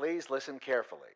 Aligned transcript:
Please 0.00 0.30
listen 0.30 0.58
carefully. 0.58 1.12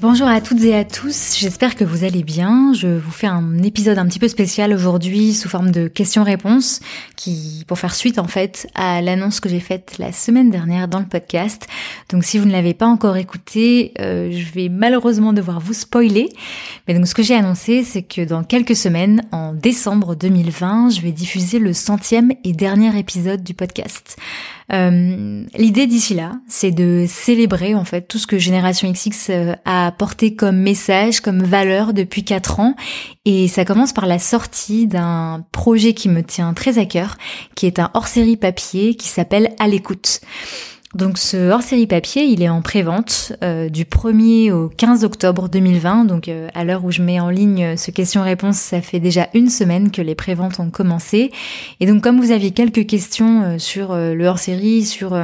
Bonjour 0.00 0.28
à 0.28 0.40
toutes 0.40 0.64
et 0.64 0.74
à 0.74 0.82
tous, 0.82 1.36
j'espère 1.36 1.76
que 1.76 1.84
vous 1.84 2.04
allez 2.04 2.22
bien. 2.22 2.72
Je 2.72 2.88
vous 2.88 3.10
fais 3.10 3.26
un 3.26 3.62
épisode 3.62 3.98
un 3.98 4.06
petit 4.06 4.18
peu 4.18 4.28
spécial 4.28 4.72
aujourd'hui 4.72 5.34
sous 5.34 5.50
forme 5.50 5.70
de 5.70 5.88
questions-réponses 5.88 6.80
qui 7.16 7.66
pour 7.68 7.78
faire 7.78 7.94
suite 7.94 8.18
en 8.18 8.26
fait 8.26 8.66
à 8.74 9.02
l'annonce 9.02 9.40
que 9.40 9.50
j'ai 9.50 9.60
faite 9.60 9.96
la 9.98 10.10
semaine 10.10 10.48
dernière 10.48 10.88
dans 10.88 11.00
le 11.00 11.04
podcast. 11.04 11.66
Donc 12.08 12.24
si 12.24 12.38
vous 12.38 12.46
ne 12.46 12.52
l'avez 12.52 12.72
pas 12.72 12.86
encore 12.86 13.18
écouté, 13.18 13.92
euh, 14.00 14.32
je 14.32 14.50
vais 14.54 14.70
malheureusement 14.70 15.34
devoir 15.34 15.60
vous 15.60 15.74
spoiler. 15.74 16.30
Mais 16.88 16.94
donc 16.94 17.06
ce 17.06 17.14
que 17.14 17.22
j'ai 17.22 17.34
annoncé, 17.34 17.84
c'est 17.84 18.02
que 18.02 18.22
dans 18.22 18.42
quelques 18.42 18.76
semaines, 18.76 19.22
en 19.32 19.52
décembre 19.52 20.14
2020, 20.14 20.88
je 20.96 21.02
vais 21.02 21.12
diffuser 21.12 21.58
le 21.58 21.74
centième 21.74 22.32
et 22.42 22.54
dernier 22.54 22.98
épisode 22.98 23.44
du 23.44 23.52
podcast. 23.52 24.16
Euh, 24.72 25.44
L'idée 25.54 25.86
d'ici 25.86 26.14
là, 26.14 26.32
c'est 26.48 26.70
de 26.70 27.04
célébrer 27.08 27.74
en 27.74 27.84
fait 27.84 28.02
tout 28.02 28.18
ce 28.18 28.26
que 28.26 28.38
Génération 28.38 28.90
XX 28.90 29.30
euh, 29.30 29.54
a 29.64 29.86
apporté 29.86 30.34
comme 30.34 30.56
message, 30.56 31.20
comme 31.20 31.42
valeur 31.42 31.92
depuis 31.92 32.24
quatre 32.24 32.60
ans. 32.60 32.74
Et 33.24 33.48
ça 33.48 33.64
commence 33.64 33.92
par 33.92 34.06
la 34.06 34.18
sortie 34.18 34.86
d'un 34.86 35.44
projet 35.52 35.92
qui 35.92 36.08
me 36.08 36.22
tient 36.22 36.54
très 36.54 36.78
à 36.78 36.84
cœur, 36.84 37.16
qui 37.54 37.66
est 37.66 37.78
un 37.78 37.90
hors-série 37.94 38.36
papier 38.36 38.94
qui 38.94 39.08
s'appelle 39.08 39.54
À 39.58 39.66
l'écoute. 39.66 40.20
Donc 40.94 41.18
ce 41.18 41.50
hors-série 41.50 41.86
papier, 41.86 42.24
il 42.24 42.42
est 42.42 42.48
en 42.48 42.62
pré-vente 42.62 43.32
euh, 43.44 43.68
du 43.68 43.84
1er 43.84 44.50
au 44.50 44.68
15 44.68 45.04
octobre 45.04 45.48
2020. 45.48 46.04
Donc 46.04 46.26
euh, 46.26 46.48
à 46.52 46.64
l'heure 46.64 46.84
où 46.84 46.90
je 46.90 47.00
mets 47.00 47.20
en 47.20 47.30
ligne 47.30 47.76
ce 47.76 47.92
question-réponse, 47.92 48.56
ça 48.56 48.80
fait 48.80 48.98
déjà 48.98 49.28
une 49.32 49.50
semaine 49.50 49.92
que 49.92 50.02
les 50.02 50.16
pré-ventes 50.16 50.58
ont 50.58 50.70
commencé. 50.70 51.30
Et 51.78 51.86
donc 51.86 52.02
comme 52.02 52.20
vous 52.20 52.32
aviez 52.32 52.50
quelques 52.50 52.86
questions 52.86 53.42
euh, 53.42 53.58
sur 53.58 53.94
le 53.94 54.24
hors-série, 54.24 54.84
sur 54.84 55.14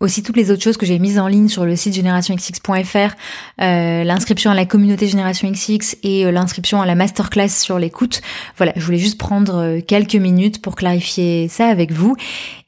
aussi 0.00 0.22
toutes 0.22 0.36
les 0.36 0.52
autres 0.52 0.62
choses 0.62 0.76
que 0.76 0.86
j'ai 0.86 0.98
mises 0.98 1.18
en 1.18 1.26
ligne 1.26 1.48
sur 1.48 1.64
le 1.64 1.74
site 1.74 1.94
générationxx.fr, 1.94 3.16
euh, 3.60 4.04
l'inscription 4.04 4.50
à 4.52 4.54
la 4.54 4.64
communauté 4.64 5.08
Génération 5.08 5.50
XX 5.50 5.96
et 6.04 6.24
euh, 6.24 6.30
l'inscription 6.30 6.80
à 6.80 6.86
la 6.86 6.94
masterclass 6.94 7.48
sur 7.48 7.80
l'écoute. 7.80 8.20
Voilà, 8.56 8.72
je 8.76 8.84
voulais 8.84 8.98
juste 8.98 9.18
prendre 9.18 9.56
euh, 9.56 9.80
quelques 9.80 10.14
minutes 10.14 10.62
pour 10.62 10.76
clarifier 10.76 11.48
ça 11.48 11.66
avec 11.66 11.90
vous. 11.90 12.14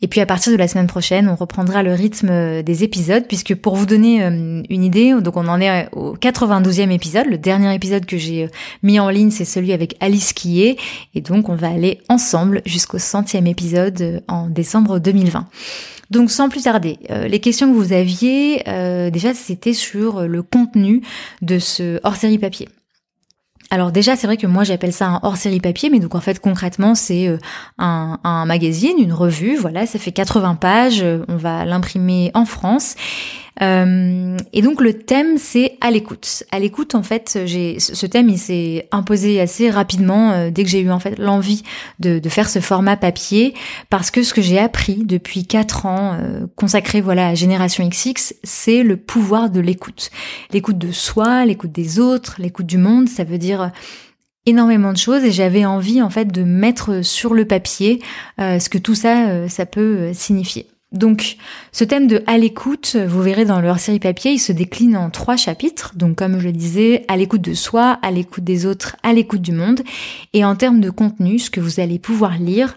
Et 0.03 0.09
puis 0.09 0.21
à 0.21 0.27
partir 0.27 0.53
de 0.53 0.57
la 0.57 0.67
semaine 0.67 0.89
prochaine, 0.89 1.29
on 1.29 1.37
reprendra 1.37 1.85
le 1.85 1.93
rythme 1.93 2.63
des 2.63 2.85
épisodes, 2.85 3.25
puisque 3.29 3.55
pour 3.55 3.77
vous 3.77 3.87
donner 3.87 4.23
une 4.25 4.83
idée, 4.83 5.15
donc 5.21 5.37
on 5.37 5.47
en 5.47 5.61
est 5.61 5.89
au 5.93 6.17
92e 6.17 6.91
épisode. 6.91 7.27
Le 7.27 7.37
dernier 7.37 7.75
épisode 7.75 8.07
que 8.07 8.17
j'ai 8.17 8.49
mis 8.83 8.99
en 8.99 9.11
ligne, 9.11 9.31
c'est 9.31 9.45
celui 9.45 9.75
avec 9.75 9.97
Alice 10.01 10.33
Quillet. 10.33 10.79
Et 11.15 11.21
donc 11.21 11.51
on 11.51 11.55
va 11.55 11.69
aller 11.69 12.01
ensemble 12.09 12.63
jusqu'au 12.65 12.99
centième 12.99 13.47
épisode 13.47 14.23
en 14.27 14.49
décembre 14.49 15.01
2020. 15.01 15.47
Donc 16.11 16.31
sans 16.31 16.49
plus 16.49 16.63
tarder, 16.63 16.99
euh, 17.11 17.29
les 17.29 17.39
questions 17.39 17.71
que 17.71 17.77
vous 17.77 17.93
aviez, 17.93 18.69
euh, 18.69 19.11
déjà 19.11 19.33
c'était 19.33 19.75
sur 19.75 20.23
le 20.23 20.43
contenu 20.43 21.03
de 21.41 21.59
ce 21.59 22.01
hors-série 22.03 22.39
papier. 22.39 22.69
Alors 23.73 23.93
déjà, 23.93 24.17
c'est 24.17 24.27
vrai 24.27 24.37
que 24.37 24.49
moi 24.49 24.65
j'appelle 24.65 24.93
ça 24.93 25.07
un 25.07 25.21
hors-série 25.23 25.61
papier, 25.61 25.91
mais 25.91 26.01
donc 26.01 26.17
en 26.17 26.21
fait 26.21 26.41
concrètement 26.41 26.97
c'est 26.97 27.29
euh, 27.29 27.39
un, 27.79 28.19
un, 28.25 28.45
magazine, 28.45 28.99
une 28.99 29.13
revue, 29.13 29.55
voilà, 29.55 29.87
ça 29.87 30.01
fait 30.01 30.11
80 30.11 30.57
pages, 30.57 31.05
on 31.29 31.37
va 31.37 31.65
l'imprimer 31.65 32.33
en 32.35 32.45
France. 32.45 32.97
Euh, 33.63 34.37
et 34.53 34.63
donc 34.63 34.81
le 34.81 34.95
thème 34.95 35.37
c'est 35.39 35.77
à 35.81 35.91
l'écoute. 35.91 36.45
À 36.51 36.59
l'écoute 36.59 36.95
en 36.95 37.03
fait, 37.03 37.39
j'ai 37.45 37.79
ce 37.79 38.07
thème 38.07 38.29
il 38.29 38.39
s'est 38.39 38.89
imposé 38.91 39.41
assez 39.41 39.71
rapidement 39.71 40.33
euh, 40.33 40.51
dès 40.51 40.65
que 40.65 40.71
j'ai 40.71 40.81
eu 40.81 40.91
en 40.91 41.01
fait 41.01 41.19
l'envie 41.19 41.63
de, 41.99 42.19
de, 42.19 42.29
faire 42.29 42.49
ce 42.49 42.61
format 42.61 42.97
papier 42.97 43.55
parce 43.91 44.11
que 44.11 44.23
ce 44.23 44.33
que 44.33 44.43
j'ai 44.43 44.59
appris 44.59 45.05
depuis 45.05 45.47
quatre 45.47 45.87
ans 45.87 46.15
euh, 46.15 46.47
consacré 46.57 47.01
voilà 47.01 47.29
à 47.29 47.35
Génération 47.35 47.87
XX, 47.89 48.35
c'est 48.45 48.83
le 48.83 48.97
pouvoir 48.97 49.51
de 49.51 49.61
l'écoute. 49.61 50.11
L'écoute 50.53 50.79
de 50.79 50.93
soi, 50.93 51.45
l'écoute 51.45 51.73
des 51.73 51.99
autres, 51.99 52.37
l'écoute 52.39 52.67
du 52.67 52.79
monde, 52.79 53.09
ça 53.09 53.25
veut 53.25 53.39
dire 53.39 53.71
énormément 54.47 54.93
de 54.93 54.99
choses 54.99 55.23
et 55.25 55.33
j'avais 55.33 55.67
envie 55.67 56.01
en 56.01 56.11
fait 56.11 56.33
de 56.33 56.43
mettre 56.45 57.05
sur 57.05 57.35
le 57.35 57.45
papier 57.45 58.01
ce 58.39 58.69
que 58.71 58.79
tout 58.79 58.95
ça 58.95 59.49
ça 59.49 59.67
peut 59.67 60.13
signifier. 60.15 60.67
Donc, 60.93 61.37
ce 61.71 61.85
thème 61.85 62.09
de 62.09 62.23
à 62.27 62.37
l'écoute, 62.37 62.97
vous 62.97 63.23
verrez 63.23 63.45
dans 63.45 63.61
leur 63.61 63.79
série 63.79 64.01
papier, 64.01 64.33
il 64.33 64.39
se 64.41 64.51
décline 64.53 64.97
en 64.97 65.11
trois 65.11 65.37
chapitres. 65.37 65.93
Donc, 65.95 66.17
comme 66.17 66.41
je 66.41 66.47
le 66.47 66.53
disais, 66.53 67.05
à 67.07 67.17
l'écoute 67.17 67.43
de 67.43 67.55
soi, 67.55 67.99
à 68.03 68.11
l'écoute 68.11 68.43
des 68.43 68.67
autres, 68.67 68.97
à 69.05 69.13
l'écoute 69.13 69.43
du 69.43 69.53
monde. 69.53 69.83
Et 70.33 70.45
en 70.45 70.57
termes 70.57 70.81
de 70.81 70.91
contenu, 70.91 71.39
ce 71.39 71.49
que 71.49 71.61
vous 71.61 71.79
allez 71.79 72.01
pouvoir 72.01 72.39
lire, 72.39 72.75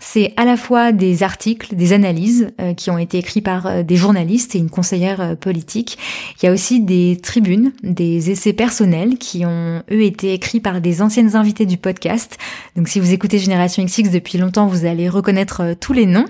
c'est 0.00 0.34
à 0.36 0.44
la 0.44 0.56
fois 0.56 0.92
des 0.92 1.22
articles, 1.22 1.74
des 1.74 1.92
analyses 1.92 2.48
euh, 2.60 2.74
qui 2.74 2.90
ont 2.90 2.98
été 2.98 3.18
écrits 3.18 3.40
par 3.40 3.66
euh, 3.66 3.82
des 3.82 3.96
journalistes 3.96 4.54
et 4.54 4.58
une 4.58 4.68
conseillère 4.68 5.20
euh, 5.20 5.34
politique. 5.34 5.98
Il 6.36 6.46
y 6.46 6.48
a 6.48 6.52
aussi 6.52 6.80
des 6.80 7.18
tribunes, 7.22 7.72
des 7.82 8.30
essais 8.30 8.52
personnels 8.52 9.16
qui 9.16 9.46
ont 9.46 9.82
eux 9.90 10.02
été 10.02 10.34
écrits 10.34 10.60
par 10.60 10.80
des 10.80 11.00
anciennes 11.00 11.36
invitées 11.36 11.66
du 11.66 11.78
podcast. 11.78 12.36
Donc 12.76 12.88
si 12.88 13.00
vous 13.00 13.12
écoutez 13.12 13.38
Génération 13.38 13.84
XX 13.84 14.10
depuis 14.10 14.36
longtemps, 14.36 14.66
vous 14.66 14.84
allez 14.84 15.08
reconnaître 15.08 15.74
tous 15.80 15.92
les 15.92 16.06
noms. 16.06 16.26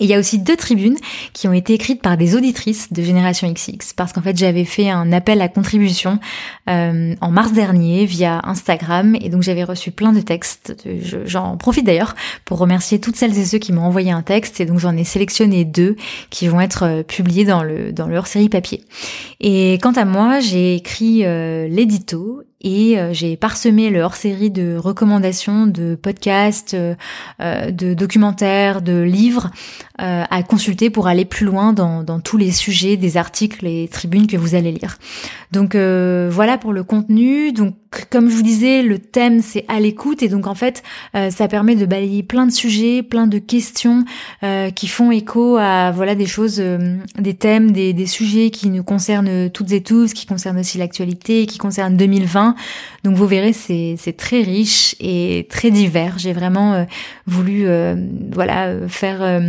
Et 0.00 0.04
il 0.04 0.10
y 0.10 0.14
a 0.14 0.18
aussi 0.18 0.38
deux 0.38 0.56
tribunes 0.56 0.96
qui 1.32 1.48
ont 1.48 1.52
été 1.52 1.74
écrites 1.74 2.02
par 2.02 2.16
des 2.16 2.36
auditrices 2.36 2.92
de 2.92 3.02
Génération 3.02 3.50
XX, 3.50 3.92
parce 3.94 4.12
qu'en 4.12 4.22
fait 4.22 4.36
j'avais 4.36 4.64
fait 4.64 4.90
un 4.90 5.12
appel 5.12 5.40
à 5.40 5.48
contribution 5.48 6.18
euh, 6.68 7.14
en 7.20 7.30
mars 7.30 7.52
dernier 7.52 8.04
via 8.06 8.40
Instagram, 8.44 9.16
et 9.20 9.28
donc 9.28 9.42
j'avais 9.42 9.64
reçu 9.64 9.90
plein 9.90 10.12
de 10.12 10.20
textes. 10.20 10.74
J'en 11.24 11.56
profite 11.56 11.86
d'ailleurs 11.86 12.14
pour 12.44 12.58
remercier 12.58 13.00
toutes 13.00 13.16
celles 13.16 13.36
et 13.38 13.44
ceux 13.44 13.58
qui 13.58 13.72
m'ont 13.72 13.82
envoyé 13.82 14.10
un 14.10 14.22
texte, 14.22 14.60
et 14.60 14.64
donc 14.64 14.78
j'en 14.78 14.96
ai 14.96 15.04
sélectionné 15.04 15.64
deux 15.64 15.96
qui 16.30 16.48
vont 16.48 16.60
être 16.60 16.84
euh, 16.84 17.02
publiés 17.02 17.44
dans 17.44 17.62
le 17.62 17.92
dans 17.92 18.08
leur 18.08 18.26
série 18.26 18.48
papier. 18.48 18.84
Et 19.40 19.78
quant 19.82 19.92
à 19.92 20.04
moi, 20.04 20.40
j'ai 20.40 20.74
écrit 20.74 21.24
euh, 21.24 21.68
l'édito 21.68 22.42
et 22.62 22.98
euh, 22.98 23.12
j'ai 23.12 23.36
parsemé 23.36 23.90
le 23.90 24.00
hors-série 24.00 24.50
de 24.50 24.76
recommandations 24.76 25.66
de 25.66 25.96
podcasts, 25.96 26.74
euh, 26.74 26.94
euh, 27.40 27.70
de 27.70 27.92
documentaires, 27.92 28.82
de 28.82 29.02
livres 29.02 29.50
à 29.98 30.42
consulter 30.42 30.90
pour 30.90 31.06
aller 31.06 31.24
plus 31.24 31.46
loin 31.46 31.72
dans, 31.72 32.18
tous 32.18 32.36
les 32.36 32.50
sujets 32.50 32.96
des 32.96 33.16
articles 33.16 33.64
et 33.68 33.88
tribunes 33.88 34.26
que 34.26 34.36
vous 34.36 34.56
allez 34.56 34.72
lire. 34.72 34.98
Donc 35.52 35.76
voilà 35.76 36.58
pour 36.58 36.72
le 36.72 36.82
contenu. 36.82 37.52
Comme 38.10 38.30
je 38.30 38.36
vous 38.36 38.42
disais, 38.42 38.82
le 38.82 38.98
thème 38.98 39.40
c'est 39.42 39.64
à 39.68 39.80
l'écoute 39.80 40.22
et 40.22 40.28
donc 40.28 40.46
en 40.46 40.54
fait 40.54 40.82
ça 41.12 41.48
permet 41.48 41.74
de 41.74 41.86
balayer 41.86 42.22
plein 42.22 42.46
de 42.46 42.52
sujets, 42.52 43.02
plein 43.02 43.26
de 43.26 43.38
questions 43.38 44.04
qui 44.74 44.88
font 44.88 45.10
écho 45.10 45.56
à 45.56 45.90
voilà 45.90 46.14
des 46.14 46.26
choses, 46.26 46.62
des 47.18 47.34
thèmes, 47.34 47.72
des, 47.72 48.06
sujets 48.06 48.50
qui 48.50 48.68
nous 48.68 48.82
concernent 48.82 49.50
toutes 49.50 49.72
et 49.72 49.82
tous, 49.82 50.12
qui 50.12 50.26
concernent 50.26 50.58
aussi 50.58 50.78
l'actualité, 50.78 51.46
qui 51.46 51.58
concernent 51.58 51.96
2020 51.96 52.54
donc 53.04 53.16
vous 53.16 53.26
verrez, 53.26 53.52
c'est 53.52 54.16
très 54.16 54.42
riche 54.42 54.94
et 55.00 55.46
très 55.50 55.70
divers. 55.70 56.18
J'ai 56.18 56.32
vraiment 56.32 56.74
euh, 56.74 56.84
voulu 57.26 57.66
euh, 57.66 57.96
voilà 58.30 58.66
euh, 58.66 58.88
faire 58.88 59.42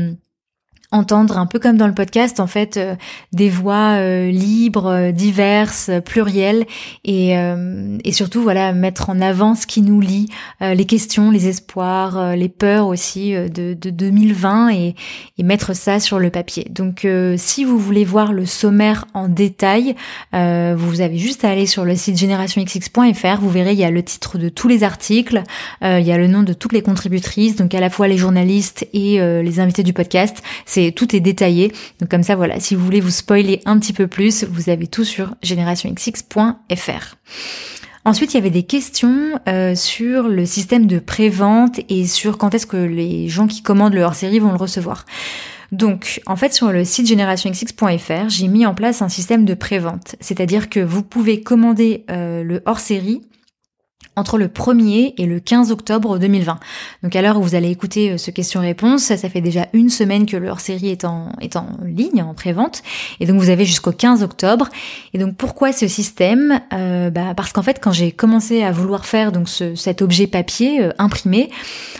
entendre 0.93 1.39
un 1.39 1.47
peu 1.47 1.59
comme 1.59 1.75
dans 1.75 1.87
le 1.87 1.93
podcast 1.93 2.39
en 2.39 2.47
fait 2.47 2.77
euh, 2.77 2.95
des 3.33 3.49
voix 3.49 3.97
euh, 3.97 4.29
libres, 4.29 4.85
euh, 4.85 5.11
diverses, 5.11 5.89
plurielles 6.05 6.65
et, 7.03 7.33
et 7.33 8.11
surtout 8.11 8.41
voilà 8.41 8.73
mettre 8.73 9.09
en 9.09 9.19
avant 9.19 9.55
ce 9.55 9.65
qui 9.65 9.81
nous 9.81 9.99
lie, 9.99 10.27
les 10.61 10.85
questions, 10.85 11.31
les 11.31 11.47
espoirs, 11.47 12.35
les 12.35 12.49
peurs 12.49 12.87
aussi 12.87 13.33
de, 13.33 13.73
de 13.73 13.89
2020 13.89 14.69
et, 14.69 14.95
et, 15.37 15.43
mettre 15.43 15.75
ça 15.75 15.99
sur 15.99 16.19
le 16.19 16.29
papier. 16.29 16.67
Donc 16.69 17.07
si 17.37 17.63
vous 17.63 17.79
voulez 17.79 18.05
voir 18.05 18.33
le 18.33 18.45
sommaire 18.45 19.05
en 19.13 19.27
détail, 19.27 19.95
vous 20.31 21.01
avez 21.01 21.17
juste 21.17 21.43
à 21.45 21.49
aller 21.49 21.65
sur 21.65 21.85
le 21.85 21.95
site 21.95 22.17
générationxx.fr, 22.17 23.39
vous 23.39 23.49
verrez 23.49 23.73
il 23.73 23.79
y 23.79 23.85
a 23.85 23.91
le 23.91 24.03
titre 24.03 24.37
de 24.37 24.49
tous 24.49 24.67
les 24.67 24.83
articles, 24.83 25.43
il 25.81 26.05
y 26.05 26.11
a 26.11 26.17
le 26.17 26.27
nom 26.27 26.43
de 26.43 26.53
toutes 26.53 26.73
les 26.73 26.81
contributrices, 26.81 27.55
donc 27.55 27.73
à 27.73 27.79
la 27.79 27.89
fois 27.89 28.07
les 28.07 28.17
journalistes 28.17 28.87
et 28.93 29.19
les 29.19 29.59
invités 29.59 29.83
du 29.83 29.93
podcast. 29.93 30.41
C'est 30.65 30.82
tout 30.91 31.15
est 31.15 31.19
détaillé. 31.19 31.71
Donc 31.99 32.09
comme 32.09 32.23
ça, 32.23 32.35
voilà, 32.35 32.59
si 32.59 32.75
vous 32.75 32.83
voulez 32.83 33.01
vous 33.01 33.09
spoiler 33.09 33.61
un 33.65 33.79
petit 33.79 33.93
peu 33.93 34.07
plus, 34.07 34.43
vous 34.43 34.69
avez 34.69 34.87
tout 34.87 35.05
sur 35.05 35.35
generationxx.fr. 35.41 37.15
Ensuite, 38.05 38.33
il 38.33 38.37
y 38.37 38.39
avait 38.39 38.49
des 38.49 38.63
questions 38.63 39.39
euh, 39.47 39.75
sur 39.75 40.27
le 40.27 40.45
système 40.45 40.87
de 40.87 40.99
prévente 40.99 41.79
et 41.87 42.05
sur 42.05 42.37
quand 42.37 42.53
est-ce 42.53 42.67
que 42.67 42.75
les 42.75 43.29
gens 43.29 43.47
qui 43.47 43.61
commandent 43.61 43.93
le 43.93 44.01
hors-série 44.01 44.39
vont 44.39 44.51
le 44.51 44.57
recevoir. 44.57 45.05
Donc, 45.71 46.21
en 46.27 46.35
fait, 46.35 46.53
sur 46.53 46.71
le 46.71 46.83
site 46.83 47.07
generationxx.fr, 47.07 48.29
j'ai 48.29 48.47
mis 48.47 48.65
en 48.65 48.75
place 48.75 49.01
un 49.01 49.09
système 49.09 49.45
de 49.45 49.53
prévente. 49.53 50.15
C'est-à-dire 50.19 50.69
que 50.69 50.81
vous 50.81 51.01
pouvez 51.01 51.41
commander 51.41 52.05
euh, 52.11 52.43
le 52.43 52.61
hors-série 52.65 53.21
entre 54.15 54.37
le 54.37 54.47
1er 54.47 55.13
et 55.17 55.25
le 55.25 55.39
15 55.39 55.71
octobre 55.71 56.19
2020. 56.19 56.59
Donc 57.01 57.15
à 57.15 57.21
l'heure 57.21 57.37
où 57.37 57.41
vous 57.41 57.55
allez 57.55 57.69
écouter 57.69 58.11
euh, 58.11 58.17
ce 58.17 58.31
question-réponse, 58.31 59.03
ça, 59.03 59.17
fait 59.17 59.41
déjà 59.41 59.67
une 59.73 59.89
semaine 59.89 60.25
que 60.25 60.37
leur 60.37 60.59
série 60.59 60.89
est 60.89 61.05
en, 61.05 61.31
est 61.41 61.55
en 61.55 61.67
ligne, 61.83 62.21
en 62.21 62.33
pré-vente, 62.33 62.83
et 63.19 63.25
donc 63.25 63.39
vous 63.39 63.49
avez 63.49 63.65
jusqu'au 63.65 63.91
15 63.91 64.21
octobre. 64.23 64.69
Et 65.13 65.17
donc 65.17 65.35
pourquoi 65.35 65.71
ce 65.71 65.87
système? 65.87 66.59
Euh, 66.73 67.09
bah 67.09 67.33
Parce 67.35 67.53
qu'en 67.53 67.63
fait, 67.63 67.79
quand 67.81 67.91
j'ai 67.91 68.11
commencé 68.11 68.63
à 68.63 68.71
vouloir 68.71 69.05
faire 69.05 69.31
donc 69.31 69.49
ce, 69.49 69.75
cet 69.75 70.01
objet 70.01 70.27
papier 70.27 70.83
euh, 70.83 70.91
imprimé, 70.99 71.49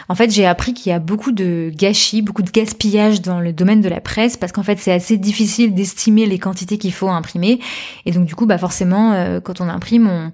en 0.10 0.16
fait 0.16 0.32
j'ai 0.32 0.46
appris 0.46 0.74
qu'il 0.74 0.92
y 0.92 0.94
a 0.94 1.00
beaucoup 1.00 1.32
de 1.32 1.72
gâchis, 1.76 2.22
beaucoup 2.22 2.44
de 2.44 2.52
gaspillage 2.52 3.22
dans 3.22 3.40
le 3.40 3.54
domaine 3.54 3.82
de 3.82 3.90
la 3.90 4.02
presse, 4.02 4.38
parce 4.38 4.52
qu'en 4.52 4.64
fait 4.64 4.78
c'est 4.80 4.92
assez 4.92 5.18
difficile 5.18 5.74
d'estimer 5.74 6.26
les 6.26 6.40
quantités 6.40 6.78
qu'il 6.78 6.94
faut 6.94 7.10
imprimer, 7.10 7.60
et 8.06 8.12
donc 8.12 8.26
du 8.26 8.36
coup 8.36 8.46
bah 8.46 8.58
forcément 8.58 9.14
quand 9.44 9.62
on 9.62 9.70
imprime, 9.70 10.08
on, 10.08 10.32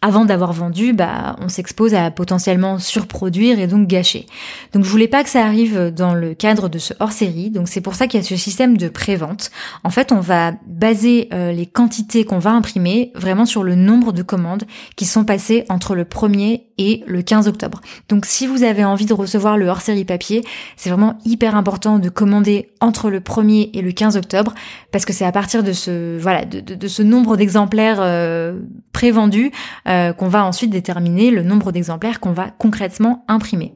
avant 0.00 0.24
d'avoir 0.24 0.52
vendu, 0.52 0.92
bah, 0.92 1.36
on 1.40 1.48
s'expose 1.48 1.94
à 1.94 2.10
potentiellement 2.10 2.78
surproduire 2.78 3.58
et 3.58 3.66
donc 3.66 3.86
gâcher. 3.88 4.26
Donc 4.72 4.84
je 4.84 4.90
voulais 4.90 5.08
pas 5.08 5.24
que 5.24 5.30
ça 5.30 5.44
arrive 5.44 5.92
dans 5.94 6.14
le 6.14 6.34
cadre 6.34 6.68
de 6.68 6.78
ce 6.78 6.94
hors-série, 7.00 7.50
donc 7.50 7.68
c'est 7.68 7.80
pour 7.80 7.94
ça 7.94 8.06
qu'il 8.06 8.20
y 8.20 8.22
a 8.22 8.26
ce 8.26 8.36
système 8.36 8.76
de 8.76 8.88
pré-vente. 8.88 9.50
En 9.84 9.90
fait, 9.90 10.12
on 10.12 10.20
va 10.20 10.52
baser 10.66 11.28
euh, 11.32 11.52
les 11.52 11.66
quantités 11.66 12.24
qu'on 12.24 12.38
va 12.38 12.50
imprimer 12.50 13.12
vraiment 13.14 13.46
sur 13.46 13.62
le 13.62 13.74
nombre 13.74 14.12
de 14.12 14.22
commandes 14.22 14.64
qui 14.96 15.04
sont 15.04 15.24
passées 15.24 15.64
entre 15.68 15.94
le 15.94 16.04
1er 16.04 16.62
et 16.78 17.02
le 17.06 17.22
15 17.22 17.48
octobre. 17.48 17.80
Donc 18.08 18.24
si 18.24 18.46
vous 18.46 18.62
avez 18.62 18.84
envie 18.84 19.06
de 19.06 19.12
recevoir 19.12 19.58
le 19.58 19.66
hors-série 19.66 20.04
papier, 20.04 20.44
c'est 20.76 20.90
vraiment 20.90 21.18
hyper 21.24 21.56
important 21.56 21.98
de 21.98 22.08
commander 22.08 22.70
entre 22.80 23.10
le 23.10 23.20
1er 23.20 23.70
et 23.74 23.82
le 23.82 23.92
15 23.92 24.16
octobre 24.16 24.54
parce 24.92 25.04
que 25.04 25.12
c'est 25.12 25.24
à 25.24 25.32
partir 25.32 25.62
de 25.62 25.72
ce 25.72 26.18
voilà 26.18 26.44
de, 26.44 26.88
ce 26.88 27.02
nombre 27.02 27.36
d'exemplaires 27.36 27.98
euh, 28.00 28.60
prévendus 28.92 29.50
euh, 29.88 30.12
qu'on 30.12 30.28
va 30.28 30.44
ensuite 30.44 30.70
déterminer 30.70 31.30
le 31.30 31.42
nombre 31.42 31.72
d'exemplaires 31.72 32.20
qu'on 32.20 32.32
va 32.32 32.50
concrètement 32.50 33.24
imprimer. 33.28 33.74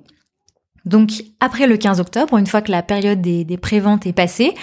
Donc 0.84 1.10
après 1.38 1.66
le 1.66 1.76
15 1.76 2.00
octobre, 2.00 2.36
une 2.36 2.46
fois 2.46 2.60
que 2.60 2.72
la 2.72 2.82
période 2.82 3.20
des, 3.20 3.44
des 3.44 3.56
préventes 3.56 4.06
est 4.06 4.12
passée, 4.12 4.54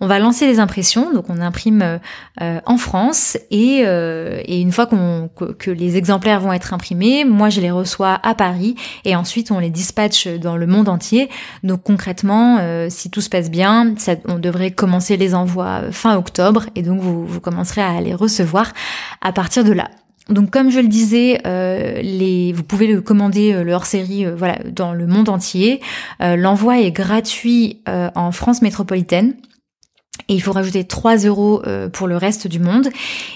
on 0.00 0.06
va 0.06 0.18
lancer 0.18 0.46
les 0.46 0.58
impressions. 0.58 1.12
Donc 1.12 1.26
on 1.28 1.40
imprime 1.40 2.00
euh, 2.40 2.60
en 2.64 2.78
France 2.78 3.36
et, 3.50 3.82
euh, 3.84 4.40
une 4.48 4.72
fois 4.72 4.86
que, 4.86 5.70
les 5.70 5.96
exemplaires 5.96 6.40
vont 6.40 6.52
être 6.52 6.72
imprimés, 6.72 7.24
moi 7.24 7.50
je 7.50 7.60
les 7.60 7.70
reçois 7.70 8.18
à 8.22 8.34
Paris 8.34 8.76
et 9.04 9.16
ensuite 9.16 9.50
on 9.50 9.58
les 9.58 9.70
dispatche 9.70 10.26
dans 10.26 10.56
le 10.56 10.66
monde 10.66 10.88
entier. 10.88 11.28
Donc 11.62 11.82
concrètement, 11.82 12.58
euh, 12.60 12.86
si 12.88 13.10
tout 13.10 13.20
se 13.20 13.28
passe 13.28 13.50
bien, 13.50 13.94
on 14.26 14.38
devrait 14.38 14.70
commencer 14.70 15.16
les 15.16 15.34
envois 15.34 15.82
fin 15.92 16.16
octobre 16.16 16.66
et 16.74 16.82
donc 16.82 17.00
vous 17.00 17.40
commencerez 17.40 17.82
à 17.82 18.00
les 18.00 18.14
recevoir 18.14 18.72
à 19.20 19.32
partir 19.32 19.64
de 19.64 19.72
là. 19.72 19.90
Donc 20.28 20.50
comme 20.50 20.70
je 20.70 20.80
le 20.80 20.88
disais, 20.88 21.40
euh, 21.46 22.52
vous 22.52 22.62
pouvez 22.64 22.88
le 22.88 23.00
commander 23.00 23.52
euh, 23.52 23.62
le 23.62 23.72
hors-série 23.72 24.26
euh, 24.26 24.36
dans 24.72 24.92
le 24.92 25.06
monde 25.06 25.28
entier. 25.28 25.80
L'envoi 26.20 26.80
est 26.80 26.90
gratuit 26.90 27.80
en 27.86 28.32
France 28.32 28.62
métropolitaine. 28.62 29.34
Et 30.28 30.34
il 30.34 30.42
faut 30.42 30.52
rajouter 30.52 30.84
3 30.84 31.18
euros 31.18 31.62
euh, 31.66 31.88
pour 31.88 32.06
le 32.06 32.16
reste 32.16 32.48
du 32.48 32.58
monde. 32.58 32.88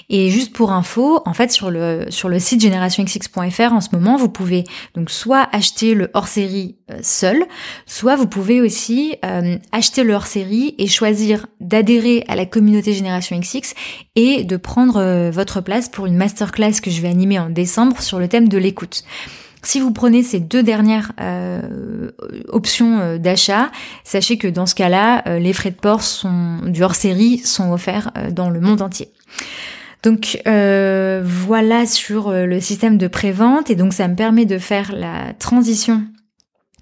Et 0.09 0.29
juste 0.29 0.53
pour 0.53 0.71
info, 0.71 1.21
en 1.25 1.33
fait, 1.33 1.51
sur 1.51 1.71
le, 1.71 2.05
sur 2.09 2.29
le 2.29 2.39
site 2.39 2.61
generationxx.fr, 2.61 3.73
en 3.73 3.81
ce 3.81 3.89
moment, 3.93 4.17
vous 4.17 4.29
pouvez 4.29 4.65
donc 4.95 5.09
soit 5.09 5.47
acheter 5.51 5.93
le 5.93 6.09
hors-série 6.13 6.75
euh, 6.91 6.99
seul, 7.01 7.45
soit 7.85 8.15
vous 8.15 8.27
pouvez 8.27 8.61
aussi 8.61 9.15
euh, 9.23 9.57
acheter 9.71 10.03
le 10.03 10.13
hors-série 10.13 10.75
et 10.77 10.87
choisir 10.87 11.47
d'adhérer 11.59 12.25
à 12.27 12.35
la 12.35 12.45
communauté 12.45 12.93
Génération 12.93 13.39
XX 13.39 13.73
et 14.15 14.43
de 14.43 14.57
prendre 14.57 15.29
votre 15.31 15.61
place 15.61 15.87
pour 15.87 16.05
une 16.05 16.15
masterclass 16.15 16.81
que 16.81 16.91
je 16.91 17.01
vais 17.01 17.07
animer 17.07 17.39
en 17.39 17.49
décembre 17.49 18.01
sur 18.01 18.19
le 18.19 18.27
thème 18.27 18.49
de 18.49 18.57
l'écoute. 18.57 19.03
Si 19.63 19.79
vous 19.79 19.91
prenez 19.91 20.23
ces 20.23 20.39
deux 20.39 20.63
dernières 20.63 21.11
euh, 21.21 22.09
options 22.47 22.99
euh, 22.99 23.17
d'achat, 23.17 23.71
sachez 24.03 24.37
que 24.37 24.47
dans 24.47 24.65
ce 24.65 24.73
cas-là, 24.75 25.23
euh, 25.27 25.39
les 25.39 25.53
frais 25.53 25.69
de 25.69 25.75
port 25.75 26.01
sont, 26.01 26.59
du 26.65 26.83
hors-série 26.83 27.37
sont 27.39 27.71
offerts 27.71 28.11
dans 28.31 28.49
le 28.49 28.59
monde 28.59 28.81
entier. 28.81 29.09
Donc 30.03 30.41
voilà 30.45 31.85
sur 31.85 32.31
le 32.31 32.59
système 32.59 32.97
de 32.97 33.07
prévente 33.07 33.69
et 33.69 33.75
donc 33.75 33.93
ça 33.93 34.07
me 34.07 34.15
permet 34.15 34.45
de 34.45 34.57
faire 34.57 34.93
la 34.95 35.33
transition 35.37 36.01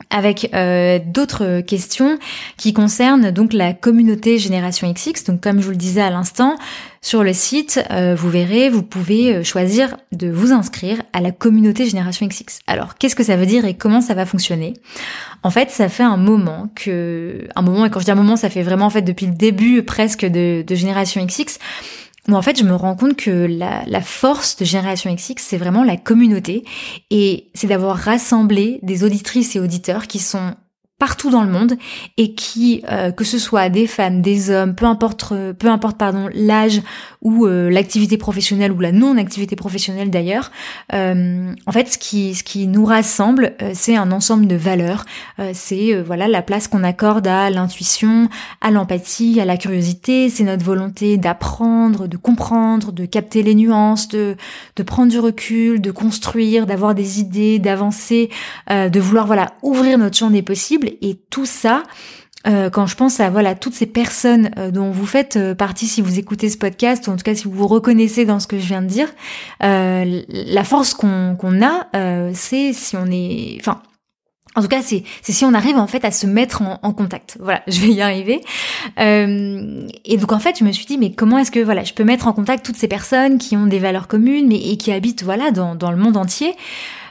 avec 0.09 0.49
euh, 0.53 0.99
d'autres 1.05 1.61
questions 1.61 2.17
qui 2.57 2.73
concernent 2.73 3.31
donc 3.31 3.53
la 3.53 3.73
communauté 3.73 4.39
Génération 4.39 4.91
XX. 4.91 5.23
Donc 5.25 5.41
comme 5.41 5.59
je 5.59 5.65
vous 5.65 5.71
le 5.71 5.77
disais 5.77 6.01
à 6.01 6.09
l'instant, 6.09 6.55
sur 7.01 7.23
le 7.23 7.31
site, 7.33 7.79
euh, 7.91 8.15
vous 8.15 8.29
verrez, 8.29 8.69
vous 8.69 8.83
pouvez 8.83 9.35
euh, 9.35 9.43
choisir 9.43 9.95
de 10.11 10.29
vous 10.29 10.51
inscrire 10.51 11.01
à 11.13 11.21
la 11.21 11.31
communauté 11.31 11.85
Génération 11.85 12.27
XX. 12.27 12.59
Alors 12.67 12.95
qu'est-ce 12.95 13.15
que 13.15 13.23
ça 13.23 13.37
veut 13.37 13.45
dire 13.45 13.65
et 13.65 13.75
comment 13.75 14.01
ça 14.01 14.15
va 14.15 14.25
fonctionner? 14.25 14.73
En 15.43 15.51
fait, 15.51 15.69
ça 15.69 15.87
fait 15.87 16.03
un 16.03 16.17
moment 16.17 16.69
que, 16.75 17.47
un 17.55 17.61
moment 17.61 17.85
et 17.85 17.89
quand 17.89 17.99
je 17.99 18.05
dis 18.05 18.11
un 18.11 18.15
moment, 18.15 18.35
ça 18.35 18.49
fait 18.49 18.63
vraiment 18.63 18.87
en 18.87 18.89
fait 18.89 19.03
depuis 19.03 19.27
le 19.27 19.33
début 19.33 19.83
presque 19.83 20.25
de, 20.25 20.63
de 20.65 20.75
Génération 20.75 21.25
XX 21.25 21.57
en 22.35 22.41
fait, 22.41 22.57
je 22.57 22.63
me 22.63 22.75
rends 22.75 22.95
compte 22.95 23.15
que 23.15 23.29
la, 23.29 23.83
la 23.85 24.01
force 24.01 24.57
de 24.57 24.65
Génération 24.65 25.13
XX, 25.13 25.35
c'est 25.37 25.57
vraiment 25.57 25.83
la 25.83 25.97
communauté. 25.97 26.63
Et 27.09 27.49
c'est 27.53 27.67
d'avoir 27.67 27.97
rassemblé 27.97 28.79
des 28.83 29.03
auditrices 29.03 29.55
et 29.55 29.59
auditeurs 29.59 30.07
qui 30.07 30.19
sont 30.19 30.55
partout 30.99 31.29
dans 31.29 31.43
le 31.43 31.49
monde 31.49 31.77
et 32.17 32.33
qui, 32.33 32.83
euh, 32.91 33.11
que 33.11 33.23
ce 33.23 33.39
soit 33.39 33.69
des 33.69 33.87
femmes, 33.87 34.21
des 34.21 34.51
hommes, 34.51 34.75
peu 34.75 34.85
importe, 34.85 35.33
peu 35.57 35.67
importe 35.67 35.97
pardon 35.97 36.29
l'âge 36.33 36.81
ou 37.21 37.45
euh, 37.45 37.69
l'activité 37.69 38.17
professionnelle 38.17 38.73
ou 38.73 38.79
la 38.81 38.91
non-activité 38.91 39.55
professionnelle 39.55 40.09
d'ailleurs, 40.09 40.51
euh, 40.93 41.53
en 41.65 41.71
fait 41.71 41.87
ce 41.87 41.97
qui 41.97 42.35
ce 42.35 42.43
qui 42.43 42.67
nous 42.67 42.83
rassemble, 42.83 43.53
c'est 43.73 43.95
un 43.95 44.11
ensemble 44.11 44.45
de 44.45 44.55
valeurs. 44.55 45.05
c'est 45.53 45.99
voilà 46.01 46.27
la 46.27 46.41
place 46.41 46.67
qu'on 46.67 46.83
accorde 46.83 47.27
à 47.27 47.49
l'intuition, 47.49 48.27
à 48.59 48.69
l'empathie, 48.69 49.39
à 49.39 49.45
la 49.45 49.55
curiosité. 49.55 50.29
C'est 50.29 50.43
notre 50.43 50.65
volonté 50.65 51.17
d'apprendre, 51.17 52.07
de 52.07 52.17
comprendre, 52.17 52.91
de 52.91 53.05
capter 53.05 53.41
les 53.41 53.55
nuances, 53.55 54.09
de 54.09 54.35
de 54.75 54.83
prendre 54.83 55.11
du 55.11 55.19
recul, 55.19 55.79
de 55.81 55.91
construire, 55.91 56.65
d'avoir 56.65 56.93
des 56.93 57.19
idées, 57.21 57.59
d'avancer, 57.59 58.29
de 58.69 58.99
vouloir 58.99 59.27
voilà 59.27 59.53
ouvrir 59.61 59.97
notre 59.97 60.17
champ 60.17 60.29
des 60.29 60.41
possibles 60.41 60.88
et 61.01 61.15
tout 61.29 61.45
ça, 61.45 61.83
euh, 62.47 62.69
quand 62.69 62.85
je 62.85 62.95
pense 62.95 63.19
à 63.19 63.29
voilà 63.29 63.53
toutes 63.53 63.73
ces 63.73 63.85
personnes 63.85 64.51
euh, 64.57 64.71
dont 64.71 64.91
vous 64.91 65.05
faites 65.05 65.35
euh, 65.35 65.55
partie 65.55 65.87
si 65.87 66.01
vous 66.01 66.19
écoutez 66.19 66.49
ce 66.49 66.57
podcast 66.57 67.07
ou 67.07 67.11
en 67.11 67.17
tout 67.17 67.23
cas 67.23 67.35
si 67.35 67.43
vous 67.43 67.51
vous 67.51 67.67
reconnaissez 67.67 68.23
dans 68.23 68.39
ce 68.39 68.47
que 68.47 68.57
je 68.57 68.65
viens 68.65 68.81
de 68.81 68.87
dire, 68.87 69.09
la 69.59 70.63
force 70.63 70.93
qu'on 70.93 71.35
a, 71.61 71.87
c'est 72.33 72.73
si 72.73 72.95
on 72.95 73.07
est, 73.11 73.57
enfin. 73.59 73.81
En 74.55 74.63
tout 74.63 74.67
cas, 74.67 74.81
c'est 74.81 75.03
si 75.21 75.45
on 75.45 75.53
arrive 75.53 75.77
en 75.77 75.85
fait 75.85 76.03
à 76.03 76.11
se 76.11 76.25
mettre 76.25 76.63
en, 76.63 76.91
contact. 76.91 77.37
Voilà, 77.39 77.61
je 77.67 77.79
vais 77.81 77.89
y 77.89 78.01
arriver. 78.01 78.41
et 78.97 80.17
donc 80.17 80.31
en 80.31 80.39
fait, 80.39 80.57
je 80.57 80.63
me 80.63 80.71
suis 80.71 80.85
dit 80.85 80.97
mais 80.97 81.11
comment 81.11 81.37
est-ce 81.37 81.51
que 81.51 81.59
voilà, 81.59 81.83
je 81.83 81.93
peux 81.93 82.03
mettre 82.03 82.27
en 82.27 82.33
contact 82.33 82.65
toutes 82.65 82.75
ces 82.75 82.87
personnes 82.87 83.37
qui 83.37 83.55
ont 83.55 83.67
des 83.67 83.79
valeurs 83.79 84.07
communes 84.07 84.47
mais 84.47 84.57
et 84.59 84.77
qui 84.77 84.91
habitent 84.91 85.23
voilà 85.23 85.51
dans 85.51 85.91
le 85.91 85.97
monde 85.97 86.17
entier? 86.17 86.55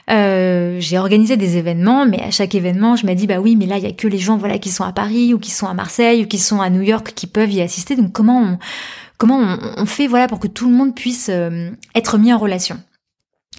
Euh, 0.09 0.77
j'ai 0.79 0.97
organisé 0.97 1.37
des 1.37 1.57
événements, 1.57 2.05
mais 2.05 2.21
à 2.21 2.31
chaque 2.31 2.55
événement, 2.55 2.95
je 2.95 3.05
m'ai 3.05 3.15
dit 3.15 3.27
bah 3.27 3.39
oui, 3.39 3.55
mais 3.55 3.67
là 3.67 3.77
il 3.77 3.83
y 3.83 3.87
a 3.87 3.91
que 3.91 4.07
les 4.07 4.17
gens 4.17 4.37
voilà 4.37 4.57
qui 4.57 4.69
sont 4.69 4.83
à 4.83 4.91
Paris 4.91 5.33
ou 5.33 5.39
qui 5.39 5.51
sont 5.51 5.67
à 5.67 5.73
Marseille 5.73 6.23
ou 6.23 6.27
qui 6.27 6.39
sont 6.39 6.61
à 6.61 6.69
New 6.69 6.81
York 6.81 7.13
qui 7.15 7.27
peuvent 7.27 7.51
y 7.51 7.61
assister. 7.61 7.95
Donc 7.95 8.11
comment 8.11 8.41
on, 8.41 8.57
comment 9.17 9.57
on, 9.77 9.85
fait 9.85 10.07
voilà 10.07 10.27
pour 10.27 10.39
que 10.39 10.47
tout 10.47 10.67
le 10.67 10.75
monde 10.75 10.95
puisse 10.95 11.29
euh, 11.29 11.69
être 11.93 12.17
mis 12.17 12.33
en 12.33 12.39
relation? 12.39 12.79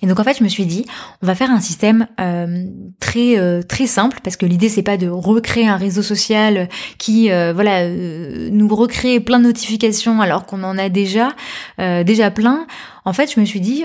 Et 0.02 0.06
donc 0.06 0.18
en 0.18 0.24
fait, 0.24 0.38
je 0.38 0.44
me 0.44 0.48
suis 0.48 0.66
dit, 0.66 0.86
on 1.22 1.26
va 1.26 1.34
faire 1.34 1.50
un 1.50 1.60
système 1.60 2.06
euh, 2.20 2.64
très 3.00 3.38
euh, 3.38 3.62
très 3.62 3.86
simple 3.86 4.18
parce 4.22 4.36
que 4.36 4.46
l'idée 4.46 4.68
c'est 4.68 4.82
pas 4.82 4.96
de 4.96 5.08
recréer 5.08 5.68
un 5.68 5.76
réseau 5.76 6.02
social 6.02 6.68
qui 6.98 7.30
euh, 7.30 7.52
voilà 7.52 7.88
nous 7.88 8.68
recrée 8.74 9.20
plein 9.20 9.38
de 9.38 9.44
notifications 9.44 10.20
alors 10.20 10.46
qu'on 10.46 10.62
en 10.62 10.78
a 10.78 10.88
déjà 10.88 11.30
déjà 11.78 12.30
plein. 12.30 12.66
En 13.06 13.14
fait, 13.14 13.32
je 13.34 13.40
me 13.40 13.46
suis 13.46 13.60
dit, 13.60 13.84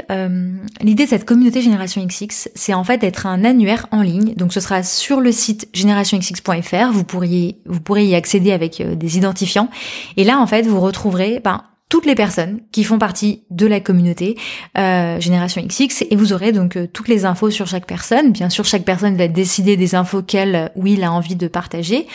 l'idée 0.81 1.05
de 1.05 1.09
cette 1.09 1.25
communauté 1.25 1.61
Génération 1.61 2.05
XX, 2.05 2.49
c'est 2.53 2.73
en 2.73 2.83
fait 2.83 2.97
d'être 2.97 3.25
un 3.25 3.45
annuaire 3.45 3.87
en 3.91 4.01
ligne. 4.01 4.33
Donc 4.35 4.53
ce 4.53 4.59
sera 4.59 4.83
sur 4.83 5.21
le 5.21 5.31
site 5.31 5.69
générationxx.fr. 5.73 6.91
Vous 6.91 7.03
pourriez 7.05 7.57
vous 7.65 7.79
pourrez 7.79 8.05
y 8.05 8.15
accéder 8.15 8.51
avec 8.51 8.81
des 8.81 9.17
identifiants. 9.17 9.69
Et 10.17 10.23
là, 10.25 10.39
en 10.39 10.47
fait, 10.47 10.63
vous 10.63 10.81
retrouverez 10.81 11.39
ben, 11.43 11.63
toutes 11.95 12.05
les 12.05 12.15
personnes 12.15 12.59
qui 12.73 12.83
font 12.83 12.99
partie 12.99 13.43
de 13.51 13.65
la 13.65 13.79
communauté 13.79 14.35
euh, 14.77 15.17
Génération 15.21 15.65
XX 15.65 16.03
et 16.11 16.17
vous 16.17 16.33
aurez 16.33 16.51
donc 16.51 16.75
euh, 16.75 16.87
toutes 16.91 17.07
les 17.07 17.23
infos 17.23 17.51
sur 17.51 17.67
chaque 17.67 17.87
personne. 17.87 18.33
Bien 18.33 18.49
sûr, 18.49 18.65
chaque 18.65 18.83
personne 18.83 19.15
va 19.15 19.29
décider 19.29 19.77
des 19.77 19.95
infos 19.95 20.21
qu'elle 20.21 20.71
ou 20.75 20.87
il 20.87 21.05
a 21.05 21.11
envie 21.13 21.37
de 21.37 21.47
partager. 21.47 22.05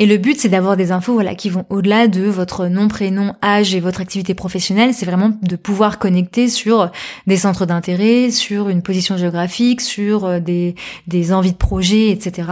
Et 0.00 0.06
le 0.06 0.16
but, 0.16 0.40
c'est 0.40 0.48
d'avoir 0.48 0.76
des 0.76 0.90
infos 0.90 1.12
voilà 1.12 1.36
qui 1.36 1.48
vont 1.48 1.64
au-delà 1.70 2.08
de 2.08 2.22
votre 2.22 2.66
nom, 2.66 2.88
prénom, 2.88 3.36
âge 3.40 3.72
et 3.76 3.78
votre 3.78 4.00
activité 4.00 4.34
professionnelle. 4.34 4.92
C'est 4.92 5.06
vraiment 5.06 5.30
de 5.42 5.54
pouvoir 5.54 6.00
connecter 6.00 6.48
sur 6.48 6.90
des 7.28 7.36
centres 7.36 7.66
d'intérêt, 7.66 8.32
sur 8.32 8.68
une 8.68 8.82
position 8.82 9.16
géographique, 9.16 9.80
sur 9.80 10.24
euh, 10.24 10.40
des, 10.40 10.74
des 11.06 11.32
envies 11.32 11.52
de 11.52 11.56
projet, 11.56 12.10
etc. 12.10 12.48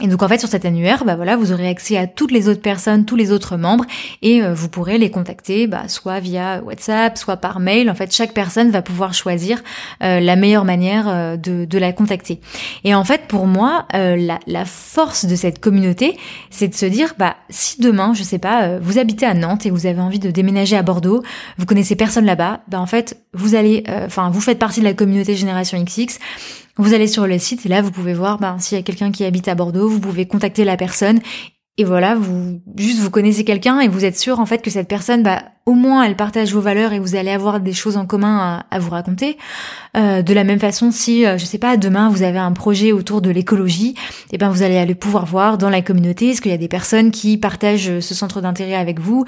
Et 0.00 0.06
donc 0.06 0.22
en 0.22 0.28
fait 0.28 0.38
sur 0.38 0.48
cet 0.48 0.64
annuaire, 0.64 1.04
bah 1.04 1.16
voilà, 1.16 1.36
vous 1.36 1.50
aurez 1.52 1.68
accès 1.68 1.96
à 1.96 2.06
toutes 2.06 2.30
les 2.30 2.48
autres 2.48 2.62
personnes, 2.62 3.04
tous 3.04 3.16
les 3.16 3.32
autres 3.32 3.56
membres, 3.56 3.84
et 4.22 4.42
euh, 4.42 4.54
vous 4.54 4.68
pourrez 4.68 4.96
les 4.96 5.10
contacter, 5.10 5.66
bah, 5.66 5.88
soit 5.88 6.20
via 6.20 6.62
WhatsApp, 6.62 7.18
soit 7.18 7.36
par 7.36 7.58
mail. 7.58 7.90
En 7.90 7.96
fait, 7.96 8.14
chaque 8.14 8.32
personne 8.32 8.70
va 8.70 8.80
pouvoir 8.80 9.12
choisir 9.12 9.60
euh, 10.04 10.20
la 10.20 10.36
meilleure 10.36 10.64
manière 10.64 11.08
euh, 11.08 11.36
de, 11.36 11.64
de, 11.64 11.78
la 11.78 11.92
contacter. 11.92 12.40
Et 12.84 12.94
en 12.94 13.02
fait, 13.02 13.22
pour 13.26 13.46
moi, 13.46 13.86
la, 13.92 14.38
la, 14.46 14.64
force 14.64 15.24
de 15.24 15.34
cette 15.34 15.60
communauté, 15.60 16.16
c'est 16.50 16.68
de 16.68 16.74
se 16.74 16.86
dire, 16.86 17.14
bah 17.18 17.36
si 17.50 17.80
demain, 17.80 18.12
je 18.14 18.22
sais 18.22 18.38
pas, 18.38 18.78
vous 18.78 18.98
habitez 18.98 19.26
à 19.26 19.34
Nantes 19.34 19.66
et 19.66 19.70
vous 19.70 19.86
avez 19.86 20.00
envie 20.00 20.18
de 20.18 20.30
déménager 20.30 20.76
à 20.76 20.82
Bordeaux, 20.82 21.22
vous 21.56 21.66
connaissez 21.66 21.96
personne 21.96 22.24
là-bas, 22.24 22.60
bah 22.68 22.80
en 22.80 22.86
fait, 22.86 23.20
vous 23.32 23.54
allez, 23.54 23.84
enfin, 24.04 24.30
vous 24.30 24.40
faites 24.40 24.58
partie 24.58 24.80
de 24.80 24.84
la 24.84 24.94
communauté 24.94 25.34
Génération 25.34 25.82
XX 25.82 26.18
vous 26.78 26.94
allez 26.94 27.08
sur 27.08 27.26
le 27.26 27.38
site 27.38 27.66
et 27.66 27.68
là 27.68 27.82
vous 27.82 27.90
pouvez 27.90 28.14
voir 28.14 28.38
ben, 28.38 28.58
s'il 28.58 28.78
y 28.78 28.80
a 28.80 28.84
quelqu'un 28.84 29.10
qui 29.12 29.24
habite 29.24 29.48
à 29.48 29.54
Bordeaux, 29.54 29.88
vous 29.88 30.00
pouvez 30.00 30.26
contacter 30.26 30.64
la 30.64 30.76
personne 30.76 31.20
et 31.80 31.84
voilà, 31.84 32.16
vous 32.16 32.60
juste 32.76 32.98
vous 32.98 33.08
connaissez 33.08 33.44
quelqu'un 33.44 33.78
et 33.78 33.86
vous 33.86 34.04
êtes 34.04 34.18
sûr 34.18 34.40
en 34.40 34.46
fait 34.46 34.62
que 34.62 34.68
cette 34.68 34.88
personne, 34.88 35.22
bah, 35.22 35.44
au 35.64 35.74
moins 35.74 36.02
elle 36.02 36.16
partage 36.16 36.52
vos 36.52 36.60
valeurs 36.60 36.92
et 36.92 36.98
vous 36.98 37.14
allez 37.14 37.30
avoir 37.30 37.60
des 37.60 37.72
choses 37.72 37.96
en 37.96 38.04
commun 38.04 38.64
à, 38.68 38.78
vous 38.80 38.90
raconter. 38.90 39.38
Euh, 39.96 40.20
de 40.22 40.34
la 40.34 40.42
même 40.42 40.58
façon, 40.58 40.90
si 40.90 41.24
euh, 41.24 41.38
je 41.38 41.44
sais 41.44 41.58
pas 41.58 41.76
demain 41.76 42.08
vous 42.08 42.24
avez 42.24 42.40
un 42.40 42.50
projet 42.50 42.90
autour 42.90 43.22
de 43.22 43.30
l'écologie, 43.30 43.90
et 43.90 44.32
eh 44.32 44.38
ben 44.38 44.48
vous 44.50 44.64
allez 44.64 44.76
aller 44.76 44.96
pouvoir 44.96 45.24
voir 45.24 45.56
dans 45.56 45.70
la 45.70 45.80
communauté 45.80 46.30
est-ce 46.30 46.40
qu'il 46.40 46.50
y 46.50 46.54
a 46.54 46.58
des 46.58 46.66
personnes 46.66 47.12
qui 47.12 47.36
partagent 47.36 48.00
ce 48.00 48.14
centre 48.14 48.40
d'intérêt 48.40 48.74
avec 48.74 48.98
vous? 48.98 49.24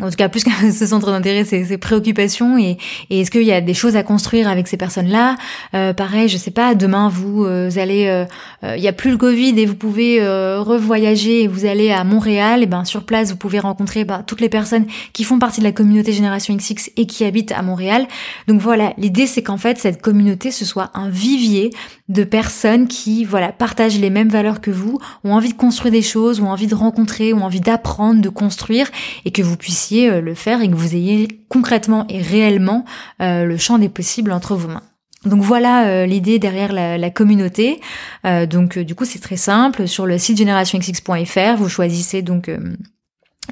En 0.00 0.10
tout 0.10 0.16
cas 0.16 0.28
plus 0.28 0.42
que 0.42 0.50
ce 0.72 0.86
centre 0.86 1.06
d'intérêt, 1.06 1.44
ses, 1.44 1.64
ses, 1.64 1.78
préoccupations 1.78 2.58
et, 2.58 2.78
et 3.10 3.20
est-ce 3.20 3.30
qu'il 3.30 3.42
y 3.42 3.52
a 3.52 3.60
des 3.60 3.74
choses 3.74 3.94
à 3.94 4.02
construire 4.02 4.48
avec 4.48 4.66
ces 4.66 4.76
personnes-là? 4.76 5.36
Euh, 5.74 5.92
Pareil, 5.92 6.28
je 6.28 6.36
sais 6.36 6.50
pas, 6.50 6.74
demain 6.74 7.08
vous, 7.08 7.44
euh, 7.44 7.70
allez, 7.76 8.06
euh, 8.06 8.76
il 8.76 8.82
y 8.82 8.88
a 8.88 8.92
plus 8.92 9.12
le 9.12 9.16
Covid 9.16 9.58
et 9.58 9.66
vous 9.66 9.76
pouvez 9.76 10.20
revoyager 10.24 11.44
et 11.44 11.48
vous 11.48 11.64
allez 11.64 11.90
à 11.90 12.02
Montréal, 12.04 12.62
et 12.62 12.66
ben 12.66 12.84
sur 12.84 13.04
place 13.04 13.30
vous 13.30 13.36
pouvez 13.36 13.58
rencontrer 13.58 14.04
ben, 14.04 14.24
toutes 14.26 14.40
les 14.40 14.48
personnes 14.48 14.86
qui 15.12 15.22
font 15.22 15.38
partie 15.38 15.60
de 15.60 15.64
la 15.64 15.72
communauté 15.72 16.12
Génération 16.12 16.54
XX 16.56 16.90
et 16.96 17.06
qui 17.06 17.24
habitent 17.24 17.52
à 17.52 17.62
Montréal. 17.62 18.06
Donc 18.48 18.60
voilà, 18.60 18.94
l'idée 18.98 19.26
c'est 19.26 19.42
qu'en 19.42 19.58
fait 19.58 19.78
cette 19.78 20.02
communauté 20.02 20.50
ce 20.50 20.64
soit 20.64 20.90
un 20.94 21.08
vivier 21.08 21.70
de 22.08 22.24
personnes 22.24 22.86
qui 22.86 23.24
voilà 23.24 23.50
partagent 23.52 23.98
les 23.98 24.10
mêmes 24.10 24.28
valeurs 24.28 24.60
que 24.60 24.70
vous, 24.70 24.98
ont 25.24 25.32
envie 25.32 25.48
de 25.48 25.56
construire 25.56 25.92
des 25.92 26.02
choses, 26.02 26.40
ont 26.40 26.50
envie 26.50 26.66
de 26.66 26.74
rencontrer, 26.74 27.32
ont 27.32 27.44
envie 27.44 27.60
d'apprendre, 27.60 28.20
de 28.20 28.28
construire 28.28 28.90
et 29.24 29.30
que 29.30 29.42
vous 29.42 29.56
puissiez 29.56 30.10
euh, 30.10 30.20
le 30.20 30.34
faire 30.34 30.60
et 30.60 30.68
que 30.68 30.74
vous 30.74 30.94
ayez 30.94 31.28
concrètement 31.48 32.06
et 32.08 32.20
réellement 32.20 32.84
euh, 33.22 33.44
le 33.44 33.56
champ 33.56 33.78
des 33.78 33.88
possibles 33.88 34.32
entre 34.32 34.54
vos 34.54 34.68
mains. 34.68 34.82
Donc 35.24 35.40
voilà 35.40 35.86
euh, 35.86 36.06
l'idée 36.06 36.38
derrière 36.38 36.74
la, 36.74 37.10
communauté. 37.10 37.80
donc 38.24 38.78
du 38.78 38.94
coup 38.94 39.06
c'est 39.06 39.20
très 39.20 39.38
simple. 39.38 39.88
Sur 39.88 40.04
le 40.04 40.18
site 40.18 40.36
generationxx.fr, 40.36 41.56
vous 41.56 41.68
choisissez 41.70 42.20
donc 42.20 42.50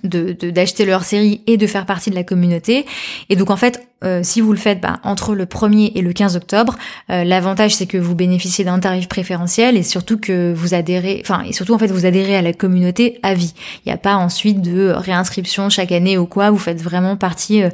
de 0.05 0.33
d'acheter 0.51 0.85
leur 0.85 1.05
série 1.05 1.43
et 1.47 1.57
de 1.57 1.67
faire 1.67 1.87
partie 1.87 2.11
de 2.11 2.15
la 2.15 2.25
communauté. 2.25 2.87
Et 3.29 3.37
donc 3.37 3.51
en 3.51 3.57
fait, 3.57 3.87
euh, 4.05 4.21
si 4.23 4.41
vous 4.41 4.53
le 4.53 4.59
faites 4.59 4.81
bah, 4.81 4.99
entre 5.05 5.35
le 5.35 5.45
1er 5.45 5.93
et 5.95 6.03
le 6.03 6.13
15 6.13 6.37
octobre, 6.37 6.77
euh, 7.11 7.25
l'avantage 7.25 7.75
c'est 7.75 7.87
que 7.87 7.99
vous 7.99 8.15
bénéficiez 8.15 8.65
d'un 8.65 8.79
tarif 8.81 9.09
préférentiel 9.09 9.77
et 9.77 9.83
surtout 9.83 10.19
que 10.19 10.53
vous 10.53 10.75
adhérez, 10.75 11.21
enfin 11.23 11.43
et 11.47 11.53
surtout 11.53 11.75
en 11.75 11.79
fait 11.79 11.89
vous 11.89 12.07
adhérez 12.07 12.37
à 12.37 12.43
la 12.43 12.53
communauté 12.53 13.21
à 13.23 13.35
vie. 13.35 13.55
Il 13.85 13.89
n'y 13.89 13.93
a 13.93 13.99
pas 13.99 14.15
ensuite 14.15 14.61
de 14.61 14.91
réinscription 14.91 15.71
chaque 15.71 15.93
année 15.93 16.19
ou 16.19 16.27
quoi. 16.27 16.51
Vous 16.51 16.59
faites 16.59 16.81
vraiment 16.81 17.17
partie 17.17 17.63
euh, 17.63 17.71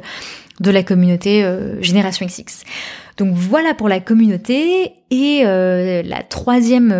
de 0.59 0.71
la 0.71 0.83
communauté 0.83 1.47
Génération 1.79 2.25
XX. 2.25 2.65
Donc 3.15 3.33
voilà 3.33 3.73
pour 3.73 3.87
la 3.87 4.01
communauté 4.01 4.91
et 5.09 5.43
la 5.43 6.23
troisième 6.23 6.93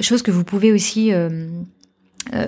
chose 0.00 0.22
que 0.22 0.30
vous 0.30 0.44
pouvez 0.44 0.72
aussi 0.72 1.12
euh, 1.12 1.48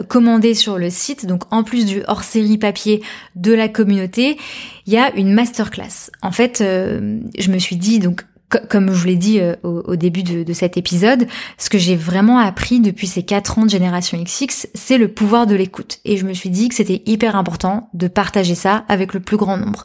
commandé 0.09 0.55
sur 0.55 0.79
le 0.79 0.91
site, 0.91 1.27
donc 1.27 1.43
en 1.53 1.63
plus 1.63 1.87
du 1.87 2.03
hors-série 2.07 2.59
papier 2.59 3.03
de 3.35 3.53
la 3.53 3.69
communauté, 3.69 4.39
il 4.87 4.93
y 4.93 4.97
a 4.97 5.15
une 5.17 5.33
masterclass. 5.33 6.11
En 6.23 6.33
fait, 6.33 6.61
euh, 6.61 7.21
je 7.39 7.51
me 7.51 7.59
suis 7.59 7.77
dit, 7.77 7.99
donc 7.99 8.25
comme 8.69 8.93
je 8.93 9.01
vous 9.01 9.07
l'ai 9.07 9.17
dit 9.17 9.41
euh, 9.41 9.57
au, 9.65 9.97
début 9.97 10.23
de, 10.23 10.53
cet 10.53 10.77
épisode, 10.77 11.27
ce 11.59 11.69
que 11.69 11.79
j'ai 11.79 11.97
vraiment 11.97 12.39
appris 12.39 12.79
depuis 12.79 13.09
ces 13.09 13.25
quatre 13.25 13.59
ans 13.59 13.65
de 13.65 13.71
Génération 13.71 14.23
XX, 14.23 14.69
c'est 14.73 14.99
le 14.99 15.09
pouvoir 15.09 15.47
de 15.47 15.57
l'écoute. 15.57 15.99
Et 16.05 16.17
je 16.17 16.25
me 16.25 16.33
suis 16.33 16.51
dit 16.51 16.69
que 16.69 16.75
c'était 16.77 17.03
hyper 17.07 17.35
important 17.35 17.91
de 17.93 18.07
partager 18.07 18.55
ça 18.55 18.85
avec 18.89 19.15
le 19.15 19.21
plus 19.21 19.37
grand 19.37 19.57
nombre. 19.57 19.85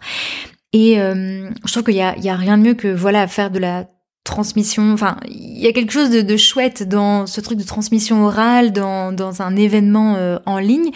Et 0.73 0.95
je 0.95 1.71
trouve 1.71 1.83
qu'il 1.83 1.95
y 1.95 2.01
a 2.01 2.35
rien 2.35 2.57
de 2.57 2.63
mieux 2.63 2.75
que 2.75 2.87
voilà 2.87 3.27
faire 3.27 3.51
de 3.51 3.59
la 3.59 3.87
transmission. 4.23 4.93
Enfin, 4.93 5.17
il 5.27 5.59
y 5.59 5.67
a 5.67 5.73
quelque 5.73 5.91
chose 5.91 6.09
de, 6.11 6.37
chouette 6.37 6.87
dans 6.87 7.25
ce 7.25 7.41
truc 7.41 7.57
de 7.57 7.63
transmission 7.63 8.23
orale, 8.23 8.71
dans, 8.71 9.11
dans 9.11 9.41
un 9.41 9.55
événement 9.55 10.15
euh, 10.15 10.37
en 10.45 10.59
ligne. 10.59 10.91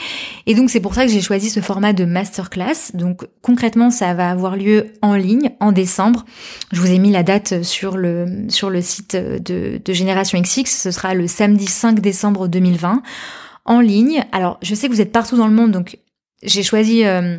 Et 0.46 0.54
donc 0.54 0.70
c'est 0.70 0.80
pour 0.80 0.94
ça 0.94 1.06
que 1.06 1.12
j'ai 1.12 1.22
choisi 1.22 1.50
ce 1.50 1.60
format 1.60 1.94
de 1.94 2.06
masterclass. 2.06 2.92
Donc 2.94 3.28
concrètement, 3.42 3.90
ça 3.90 4.14
va 4.14 4.30
avoir 4.30 4.56
lieu 4.56 4.94
en 5.02 5.16
ligne 5.16 5.52
en 5.60 5.72
décembre. 5.72 6.26
Je 6.72 6.80
vous 6.80 6.92
ai 6.92 7.00
mis 7.00 7.12
la 7.12 7.24
date 7.24 7.64
sur 7.64 7.98
le 7.98 8.46
sur 8.50 8.70
le 8.70 8.82
site 8.82 9.16
de, 9.16 9.82
de 9.84 9.94
Génération 9.94 10.40
XX. 10.40 10.70
Ce 10.70 10.92
sera 10.92 11.14
le 11.14 11.28
samedi 11.28 11.68
5 11.68 12.00
décembre 12.00 12.48
2020 12.48 13.02
en 13.66 13.80
ligne. 13.80 14.24
Alors 14.32 14.60
je 14.62 14.76
sais 14.76 14.88
que 14.88 14.94
vous 14.94 15.02
êtes 15.02 15.12
partout 15.12 15.38
dans 15.38 15.48
le 15.48 15.54
monde, 15.54 15.72
donc 15.72 15.98
j'ai 16.44 16.64
choisi 16.64 17.06
euh, 17.06 17.38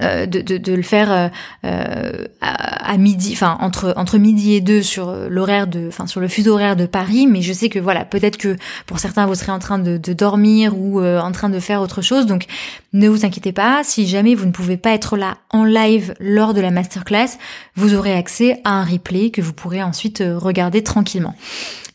euh, 0.00 0.24
de, 0.24 0.40
de, 0.40 0.56
de, 0.56 0.72
le 0.72 0.82
faire 0.82 1.10
euh, 1.10 1.28
euh 1.64 2.26
à, 2.40 2.96
midi, 2.96 3.30
enfin 3.32 3.56
entre 3.60 3.92
entre 3.96 4.18
midi 4.18 4.54
et 4.54 4.60
deux 4.60 4.82
sur 4.82 5.14
l'horaire 5.28 5.66
de, 5.66 5.86
enfin 5.88 6.06
sur 6.06 6.20
le 6.20 6.28
fuseau 6.28 6.54
horaire 6.54 6.76
de 6.76 6.86
Paris. 6.86 7.26
Mais 7.26 7.42
je 7.42 7.52
sais 7.52 7.68
que 7.68 7.78
voilà, 7.78 8.04
peut-être 8.04 8.36
que 8.36 8.56
pour 8.86 8.98
certains 8.98 9.26
vous 9.26 9.34
serez 9.34 9.52
en 9.52 9.58
train 9.58 9.78
de, 9.78 9.96
de 9.96 10.12
dormir 10.12 10.76
ou 10.76 11.00
euh, 11.00 11.20
en 11.20 11.32
train 11.32 11.48
de 11.48 11.58
faire 11.60 11.82
autre 11.82 12.02
chose. 12.02 12.26
Donc 12.26 12.46
ne 12.92 13.08
vous 13.08 13.24
inquiétez 13.24 13.52
pas. 13.52 13.82
Si 13.84 14.06
jamais 14.06 14.34
vous 14.34 14.46
ne 14.46 14.52
pouvez 14.52 14.76
pas 14.76 14.90
être 14.90 15.16
là 15.16 15.38
en 15.50 15.64
live 15.64 16.14
lors 16.20 16.54
de 16.54 16.60
la 16.60 16.70
masterclass, 16.70 17.38
vous 17.76 17.94
aurez 17.94 18.14
accès 18.14 18.60
à 18.64 18.70
un 18.70 18.84
replay 18.84 19.30
que 19.30 19.40
vous 19.40 19.52
pourrez 19.52 19.82
ensuite 19.82 20.22
regarder 20.36 20.82
tranquillement. 20.82 21.34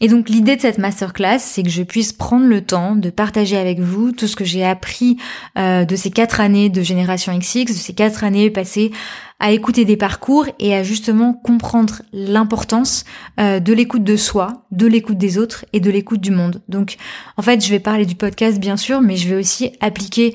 Et 0.02 0.08
donc 0.08 0.30
l'idée 0.30 0.56
de 0.56 0.62
cette 0.62 0.78
masterclass, 0.78 1.40
c'est 1.40 1.64
que 1.64 1.70
je 1.70 1.84
puisse 1.84 2.12
prendre 2.14 2.46
le 2.46 2.62
temps 2.62 2.96
de 2.96 3.10
partager 3.10 3.58
avec 3.58 3.80
vous 3.80 4.12
tout 4.12 4.28
ce 4.28 4.36
que 4.36 4.44
j'ai 4.44 4.64
appris 4.64 5.18
euh, 5.58 5.86
de 5.86 5.96
ces 5.96 6.12
quatre 6.12 6.42
années 6.42 6.70
de 6.70 6.82
Génération 6.82 7.38
XX, 7.38 7.72
ces 7.86 7.94
quatre 7.94 8.24
années 8.24 8.50
passées 8.50 8.92
à 9.40 9.52
écouter 9.52 9.86
des 9.86 9.98
parcours 9.98 10.48
et 10.60 10.74
à 10.74 10.84
justement 10.84 11.34
comprendre 11.34 12.02
l'importance 12.14 13.06
euh, 13.40 13.60
de 13.60 13.74
l'écoute 13.74 14.04
de 14.04 14.16
soi, 14.16 14.66
de 14.72 14.88
l'écoute 14.88 15.18
des 15.18 15.38
autres 15.38 15.66
et 15.74 15.80
de 15.80 15.92
l'écoute 15.92 16.22
du 16.22 16.32
monde. 16.32 16.62
Donc 16.70 16.96
en 17.38 17.42
fait, 17.42 17.64
je 17.64 17.70
vais 17.70 17.80
parler 17.80 18.06
du 18.06 18.16
podcast 18.16 18.60
bien 18.60 18.78
sûr, 18.78 19.02
mais 19.02 19.18
je 19.18 19.30
vais 19.30 19.36
aussi 19.36 19.74
appliquer 19.82 20.34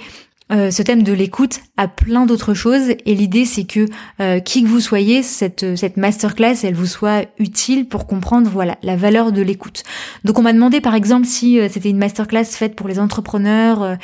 euh, 0.52 0.71
ce 0.71 0.83
thème 0.83 1.02
de 1.02 1.12
l'écoute 1.12 1.61
à 1.76 1.88
plein 1.88 2.26
d'autres 2.26 2.54
choses 2.54 2.90
et 2.90 3.14
l'idée 3.14 3.45
c'est 3.45 3.64
que 3.64 3.87
euh, 4.21 4.40
qui 4.40 4.64
que 4.64 4.69
vous 4.69 4.80
soyez 4.80 5.23
cette 5.23 5.76
cette 5.76 5.97
masterclass 5.97 6.64
elle 6.64 6.75
vous 6.75 6.87
soit 6.87 7.26
utile 7.38 7.87
pour 7.87 8.09
comprendre 8.09 8.50
voilà 8.50 8.76
la 8.83 8.97
valeur 8.97 9.30
de 9.30 9.42
l'écoute. 9.42 9.85
Donc 10.25 10.38
on 10.40 10.42
m'a 10.42 10.52
demandé 10.52 10.80
par 10.80 10.97
exemple 10.97 11.26
si 11.26 11.59
c'était 11.71 11.90
une 11.90 11.99
masterclass 11.99 12.45
faite 12.45 12.75
pour 12.75 12.88
les 12.88 12.99
entrepreneurs 12.99 13.97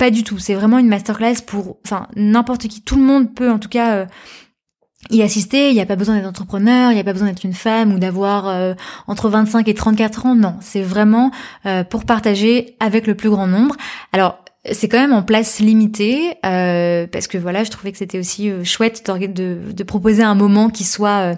pas 0.00 0.10
du 0.10 0.24
tout, 0.24 0.38
c'est 0.38 0.54
vraiment 0.54 0.78
une 0.78 0.88
masterclass 0.88 1.36
pour 1.46 1.76
enfin 1.84 2.08
n'importe 2.16 2.66
qui, 2.66 2.82
tout 2.82 2.96
le 2.96 3.02
monde 3.02 3.34
peut 3.34 3.50
en 3.50 3.58
tout 3.58 3.68
cas 3.68 4.06
y 5.10 5.22
assister, 5.22 5.68
il 5.68 5.74
n'y 5.74 5.80
a 5.80 5.86
pas 5.86 5.96
besoin 5.96 6.16
d'être 6.16 6.26
entrepreneur, 6.26 6.90
il 6.90 6.94
n'y 6.94 7.00
a 7.00 7.04
pas 7.04 7.12
besoin 7.12 7.28
d'être 7.28 7.44
une 7.44 7.54
femme 7.54 7.92
ou 7.92 7.98
d'avoir 7.98 8.74
entre 9.06 9.28
25 9.28 9.68
et 9.68 9.74
34 9.74 10.26
ans, 10.26 10.34
non, 10.34 10.54
c'est 10.60 10.82
vraiment 10.82 11.30
pour 11.90 12.06
partager 12.06 12.76
avec 12.80 13.06
le 13.06 13.14
plus 13.14 13.28
grand 13.28 13.46
nombre. 13.46 13.76
Alors 14.12 14.38
c'est 14.70 14.88
quand 14.88 14.98
même 14.98 15.14
en 15.14 15.22
place 15.22 15.58
limitée 15.58 16.34
euh, 16.44 17.06
parce 17.06 17.26
que 17.28 17.38
voilà, 17.38 17.64
je 17.64 17.70
trouvais 17.70 17.92
que 17.92 17.98
c'était 17.98 18.18
aussi 18.18 18.50
euh, 18.50 18.62
chouette 18.62 19.02
de, 19.08 19.82
proposer 19.84 20.22
un 20.22 20.34
moment 20.34 20.68
qui 20.68 20.84
soit 20.84 21.32
euh, 21.32 21.34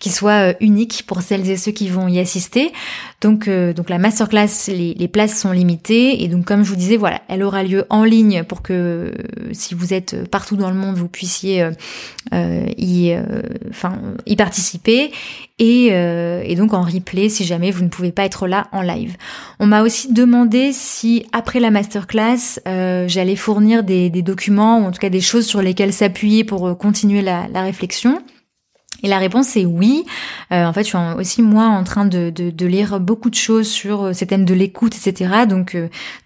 qui 0.00 0.10
soit 0.10 0.50
euh, 0.50 0.54
unique 0.60 1.04
pour 1.06 1.22
celles 1.22 1.48
et 1.48 1.56
ceux 1.56 1.70
qui 1.70 1.88
vont 1.88 2.08
y 2.08 2.18
assister. 2.18 2.72
Donc 3.24 3.48
donc 3.48 3.90
la 3.90 3.98
masterclass, 3.98 4.68
les, 4.68 5.08
places 5.08 5.38
sont 5.40 5.50
limitées 5.50 6.22
et 6.22 6.28
donc 6.28 6.44
comme 6.44 6.62
je 6.62 6.68
vous 6.68 6.76
disais, 6.76 6.96
voilà, 6.96 7.20
elle 7.28 7.42
aura 7.42 7.62
lieu 7.62 7.84
en 7.90 8.04
ligne 8.04 8.44
pour 8.44 8.62
que 8.62 9.12
si 9.52 9.74
vous 9.74 9.92
êtes 9.92 10.28
partout 10.30 10.56
dans 10.56 10.70
le 10.70 10.76
monde, 10.76 10.96
vous 10.96 11.08
puissiez 11.08 11.68
y 12.32 13.16
enfin 13.70 13.98
y 14.26 14.36
participer 14.36 15.10
et, 15.58 16.54
donc 16.56 16.74
en 16.74 16.82
replay 16.82 17.28
si 17.28 17.44
jamais 17.44 17.70
vous 17.70 17.82
ne 17.82 17.88
pouvez 17.88 18.12
pas 18.12 18.24
être 18.24 18.46
là 18.46 18.68
en 18.72 18.82
live. 18.82 19.16
On 19.58 19.66
m'a 19.66 19.82
aussi 19.82 20.12
demandé 20.12 20.72
si 20.72 21.26
après 21.32 21.60
la 21.60 21.70
masterclass 21.70 22.60
euh, 22.66 23.06
j'allais 23.08 23.36
fournir 23.36 23.82
des, 23.82 24.10
documents 24.22 24.80
ou 24.80 24.84
en 24.84 24.90
tout 24.90 25.00
cas 25.00 25.10
des 25.10 25.20
choses 25.20 25.46
sur 25.46 25.62
lesquelles 25.62 25.92
s'appuyer 25.92 26.44
pour 26.44 26.68
euh, 26.68 26.74
continuer 26.74 27.22
la, 27.22 27.46
réflexion. 27.54 28.22
Et 29.04 29.08
la 29.08 29.18
réponse 29.18 29.56
est 29.56 29.64
oui. 29.64 30.04
Euh, 30.50 30.64
en 30.64 30.72
fait, 30.72 30.82
je 30.82 30.88
suis 30.88 30.98
aussi 31.16 31.42
moi 31.42 31.66
en 31.66 31.84
train 31.84 32.06
de, 32.06 32.32
lire 32.66 32.98
beaucoup 32.98 33.30
de 33.30 33.36
choses 33.36 33.68
sur 33.68 34.14
ces 34.14 34.26
thèmes 34.26 34.44
de 34.44 34.54
l'écoute, 34.54 34.96
etc. 34.96 35.46
Donc, 35.48 35.76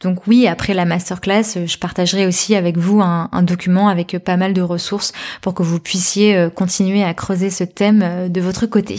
donc 0.00 0.26
oui, 0.26 0.46
après 0.46 0.72
la 0.72 0.86
masterclass, 0.86 1.66
je 1.66 1.76
partagerai 1.78 2.26
aussi 2.26 2.54
avec 2.54 2.78
vous 2.78 3.02
un, 3.02 3.28
un, 3.32 3.42
document 3.42 3.88
avec 3.88 4.16
pas 4.24 4.36
mal 4.36 4.54
de 4.54 4.62
ressources 4.62 5.12
pour 5.42 5.52
que 5.54 5.62
vous 5.62 5.80
puissiez 5.80 6.48
continuer 6.54 7.02
à 7.02 7.12
creuser 7.12 7.50
ce 7.50 7.64
thème 7.64 8.28
de 8.30 8.40
votre 8.40 8.66
côté. 8.66 8.98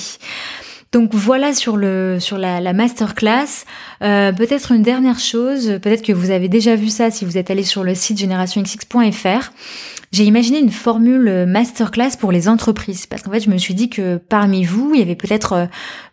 Donc 0.91 1.13
voilà 1.13 1.53
sur 1.53 1.77
le 1.77 2.17
sur 2.19 2.37
la, 2.39 2.59
la 2.59 2.73
masterclass. 2.73 3.65
Euh, 4.01 4.31
peut-être 4.31 4.71
une 4.71 4.81
dernière 4.81 5.19
chose, 5.19 5.79
peut-être 5.81 6.03
que 6.03 6.13
vous 6.13 6.31
avez 6.31 6.47
déjà 6.47 6.75
vu 6.75 6.89
ça 6.89 7.11
si 7.11 7.25
vous 7.25 7.37
êtes 7.37 7.51
allé 7.51 7.63
sur 7.63 7.83
le 7.83 7.95
site 7.95 8.17
générationxx.fr 8.17 9.51
j'ai 10.11 10.23
imaginé 10.23 10.59
une 10.59 10.71
formule 10.71 11.45
masterclass 11.47 12.17
pour 12.19 12.31
les 12.31 12.49
entreprises 12.49 13.05
parce 13.05 13.21
qu'en 13.21 13.31
fait 13.31 13.41
je 13.41 13.49
me 13.49 13.57
suis 13.57 13.75
dit 13.75 13.89
que 13.89 14.17
parmi 14.17 14.63
vous 14.63 14.91
il 14.95 14.99
y 14.99 15.03
avait 15.03 15.15
peut-être 15.15 15.53
euh, 15.53 15.65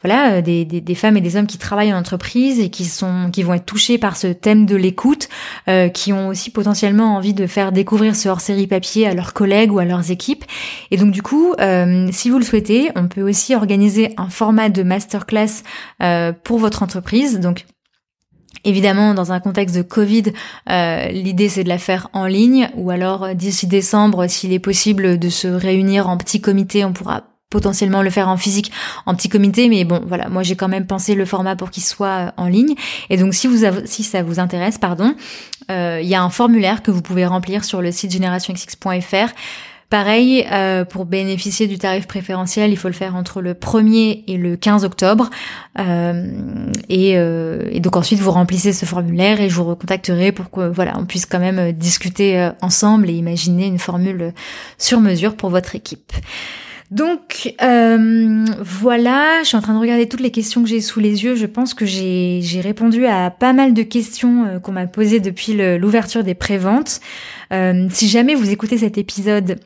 voilà 0.02 0.34
euh, 0.34 0.40
des, 0.42 0.64
des, 0.66 0.94
femmes 0.94 1.16
et 1.16 1.22
des 1.22 1.36
hommes 1.36 1.46
qui 1.46 1.56
travaillent 1.56 1.94
en 1.94 1.98
entreprise 1.98 2.60
et 2.60 2.68
qui 2.68 2.84
sont 2.84 3.30
qui 3.32 3.42
vont 3.42 3.54
être 3.54 3.64
touchés 3.64 3.96
par 3.96 4.16
ce 4.16 4.26
thème 4.26 4.66
de 4.66 4.76
l'écoute 4.76 5.28
euh, 5.68 5.88
qui 5.88 6.12
ont 6.12 6.28
aussi 6.28 6.50
potentiellement 6.50 7.16
envie 7.16 7.32
de 7.32 7.46
faire 7.46 7.72
découvrir 7.72 8.16
ce 8.16 8.28
hors-série 8.28 8.66
papier 8.66 9.06
à 9.06 9.14
leurs 9.14 9.32
collègues 9.32 9.72
ou 9.72 9.78
à 9.78 9.86
leurs 9.86 10.10
équipes. 10.10 10.44
Et 10.90 10.98
donc 10.98 11.10
du 11.10 11.22
coup 11.22 11.54
euh, 11.58 12.08
si 12.12 12.28
vous 12.28 12.38
le 12.38 12.44
souhaitez 12.44 12.90
on 12.96 13.08
peut 13.08 13.22
aussi 13.22 13.54
organiser 13.54 14.12
un 14.18 14.28
format 14.28 14.68
de 14.68 14.82
masterclass 14.82 15.62
euh, 16.02 16.32
pour 16.44 16.58
votre 16.58 16.82
entreprise. 16.82 17.40
Donc 17.40 17.64
Évidemment, 18.64 19.14
dans 19.14 19.32
un 19.32 19.40
contexte 19.40 19.76
de 19.76 19.82
Covid, 19.82 20.24
euh, 20.70 21.08
l'idée 21.08 21.48
c'est 21.48 21.64
de 21.64 21.68
la 21.68 21.78
faire 21.78 22.08
en 22.12 22.26
ligne, 22.26 22.68
ou 22.74 22.90
alors 22.90 23.24
euh, 23.24 23.34
d'ici 23.34 23.66
décembre, 23.66 24.26
s'il 24.26 24.52
est 24.52 24.58
possible 24.58 25.18
de 25.18 25.28
se 25.28 25.48
réunir 25.48 26.08
en 26.08 26.16
petit 26.16 26.40
comité, 26.40 26.84
on 26.84 26.92
pourra 26.92 27.24
potentiellement 27.48 28.02
le 28.02 28.10
faire 28.10 28.28
en 28.28 28.36
physique 28.36 28.72
en 29.06 29.14
petit 29.14 29.28
comité 29.28 29.68
mais 29.68 29.84
bon 29.84 30.02
voilà 30.04 30.28
moi 30.28 30.42
j'ai 30.42 30.56
quand 30.56 30.66
même 30.66 30.84
pensé 30.84 31.14
le 31.14 31.24
format 31.24 31.54
pour 31.54 31.70
qu'il 31.70 31.84
soit 31.84 32.08
euh, 32.08 32.30
en 32.36 32.48
ligne. 32.48 32.74
Et 33.08 33.16
donc 33.16 33.34
si 33.34 33.46
vous 33.46 33.64
si 33.84 34.02
ça 34.02 34.22
vous 34.22 34.40
intéresse 34.40 34.78
pardon 34.78 35.14
il 35.68 36.06
y 36.06 36.14
a 36.14 36.22
un 36.22 36.30
formulaire 36.30 36.82
que 36.82 36.92
vous 36.92 37.02
pouvez 37.02 37.26
remplir 37.26 37.64
sur 37.64 37.82
le 37.82 37.90
site 37.90 38.12
générationxx.fr 38.12 39.32
Pareil, 39.88 40.44
euh, 40.50 40.84
pour 40.84 41.04
bénéficier 41.04 41.68
du 41.68 41.78
tarif 41.78 42.08
préférentiel, 42.08 42.72
il 42.72 42.76
faut 42.76 42.88
le 42.88 42.94
faire 42.94 43.14
entre 43.14 43.40
le 43.40 43.54
1er 43.54 44.24
et 44.26 44.36
le 44.36 44.56
15 44.56 44.84
octobre. 44.84 45.30
Euh, 45.78 46.26
euh, 46.90 47.62
et, 47.70 47.78
donc 47.78 47.94
ensuite, 47.94 48.18
vous 48.18 48.32
remplissez 48.32 48.72
ce 48.72 48.84
formulaire 48.84 49.40
et 49.40 49.48
je 49.48 49.54
vous 49.54 49.64
recontacterai 49.64 50.32
pour 50.32 50.50
que 50.50 50.68
voilà, 50.68 50.94
on 50.98 51.04
puisse 51.04 51.24
quand 51.24 51.38
même 51.38 51.70
discuter 51.70 52.50
ensemble 52.62 53.08
et 53.10 53.12
imaginer 53.12 53.66
une 53.66 53.78
formule 53.78 54.32
sur 54.76 55.00
mesure 55.00 55.36
pour 55.36 55.50
votre 55.50 55.76
équipe. 55.76 56.12
Donc 56.90 57.54
voilà, 57.60 59.42
je 59.42 59.48
suis 59.48 59.56
en 59.56 59.62
train 59.62 59.74
de 59.74 59.78
regarder 59.78 60.08
toutes 60.08 60.20
les 60.20 60.32
questions 60.32 60.64
que 60.64 60.68
j'ai 60.68 60.80
sous 60.80 60.98
les 60.98 61.22
yeux. 61.22 61.36
Je 61.36 61.46
pense 61.46 61.74
que 61.74 61.86
j'ai 61.86 62.60
répondu 62.60 63.06
à 63.06 63.30
pas 63.30 63.52
mal 63.52 63.72
de 63.72 63.82
questions 63.84 64.60
qu'on 64.64 64.72
m'a 64.72 64.88
posées 64.88 65.20
depuis 65.20 65.52
l'ouverture 65.78 66.24
des 66.24 66.34
préventes. 66.34 67.00
si 67.52 68.08
jamais 68.08 68.34
vous 68.34 68.50
écoutez 68.50 68.78
cet 68.78 68.98
épisode 68.98 69.60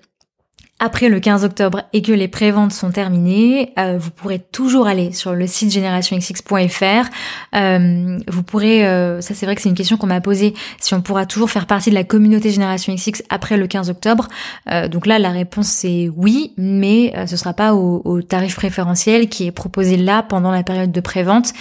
après 0.81 1.11
le 1.11 1.21
15 1.21 1.45
octobre 1.45 1.83
et 1.93 2.01
que 2.01 2.11
les 2.11 2.27
préventes 2.27 2.73
sont 2.73 2.91
terminées, 2.91 3.73
euh, 3.79 3.99
vous 4.01 4.11
pourrez 4.11 4.39
toujours 4.39 4.87
aller 4.87 5.13
sur 5.13 5.35
le 5.35 5.47
site 5.47 5.71
générationxx.fr. 5.71 7.11
Euh, 7.55 8.19
vous 8.27 8.43
pourrez, 8.43 8.87
euh, 8.87 9.21
ça 9.21 9.35
c'est 9.35 9.45
vrai 9.45 9.55
que 9.55 9.63
c'est 9.63 9.69
une 9.69 9.75
question 9.75 9.99
qu'on 9.99 10.07
m'a 10.07 10.23
posée, 10.23 10.55
si 10.81 10.95
on 10.95 11.03
pourra 11.03 11.27
toujours 11.27 11.51
faire 11.51 11.67
partie 11.67 11.91
de 11.91 11.95
la 11.95 12.05
communauté 12.05 12.51
Génération 12.51 12.95
XX 12.95 13.23
après 13.29 13.59
le 13.59 13.67
15 13.67 13.91
octobre. 13.91 14.29
donc 14.91 15.07
là, 15.07 15.19
la 15.19 15.31
réponse 15.31 15.69
c'est 15.69 16.11
oui, 16.17 16.55
mais 16.57 17.13
ce 17.27 17.37
sera 17.37 17.53
pas 17.53 17.75
au, 17.75 18.01
au 18.05 18.23
tarif 18.23 18.57
préférentiel 18.57 19.29
qui 19.29 19.47
est 19.47 19.53
proposé 19.53 19.99
là 19.99 20.23
pendant 20.23 20.51
la 20.51 20.63
période 20.63 20.93
de 20.93 21.01
prévente. 21.01 21.53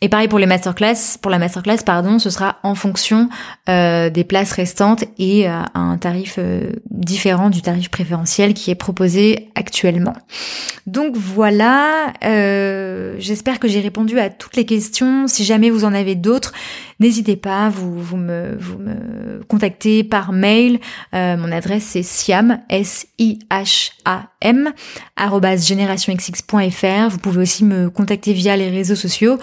Et 0.00 0.08
pareil 0.08 0.28
pour 0.28 0.38
les 0.38 0.46
masterclass, 0.46 1.18
pour 1.22 1.30
la 1.30 1.38
masterclass, 1.38 1.78
pardon, 1.86 2.18
ce 2.18 2.28
sera 2.28 2.56
en 2.62 2.74
fonction 2.74 3.28
euh, 3.68 4.10
des 4.10 4.24
places 4.24 4.52
restantes 4.52 5.04
et 5.18 5.46
à 5.46 5.66
un 5.74 5.96
tarif 5.96 6.34
euh, 6.38 6.72
différent 6.90 7.48
du 7.48 7.62
tarif 7.62 7.90
préférentiel 7.90 8.54
qui 8.54 8.70
est 8.70 8.74
proposé 8.74 9.48
actuellement. 9.54 10.14
Donc 10.86 11.16
voilà, 11.16 12.12
euh, 12.24 13.14
j'espère 13.18 13.58
que 13.58 13.68
j'ai 13.68 13.80
répondu 13.80 14.18
à 14.18 14.30
toutes 14.30 14.56
les 14.56 14.66
questions. 14.66 15.26
Si 15.26 15.44
jamais 15.44 15.70
vous 15.70 15.84
en 15.84 15.94
avez 15.94 16.16
d'autres, 16.16 16.52
n'hésitez 17.00 17.36
pas, 17.36 17.68
vous, 17.68 18.00
vous, 18.00 18.16
me, 18.16 18.56
vous 18.58 18.78
me 18.78 19.42
contactez 19.48 20.04
par 20.04 20.32
mail. 20.32 20.78
mon 21.12 21.52
adresse 21.52 21.84
c'est 21.84 22.02
siam, 22.02 22.60
S-I-H-A-M. 22.68 24.72
Vous 27.10 27.18
pouvez 27.18 27.42
aussi 27.42 27.64
me 27.64 27.90
contacter 27.90 28.32
via 28.32 28.56
les 28.56 28.70
réseaux 28.70 28.94
sociaux. 28.94 29.38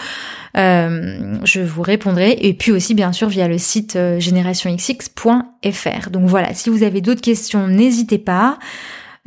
Euh, 0.57 1.37
je 1.43 1.61
vous 1.61 1.81
répondrai. 1.81 2.37
Et 2.41 2.53
puis 2.53 2.71
aussi, 2.71 2.93
bien 2.93 3.13
sûr, 3.13 3.29
via 3.29 3.47
le 3.47 3.57
site 3.57 3.95
euh, 3.95 4.19
générationxx.fr. 4.19 6.09
Donc 6.09 6.25
voilà, 6.25 6.53
si 6.53 6.69
vous 6.69 6.83
avez 6.83 7.01
d'autres 7.01 7.21
questions, 7.21 7.67
n'hésitez 7.67 8.17
pas. 8.17 8.59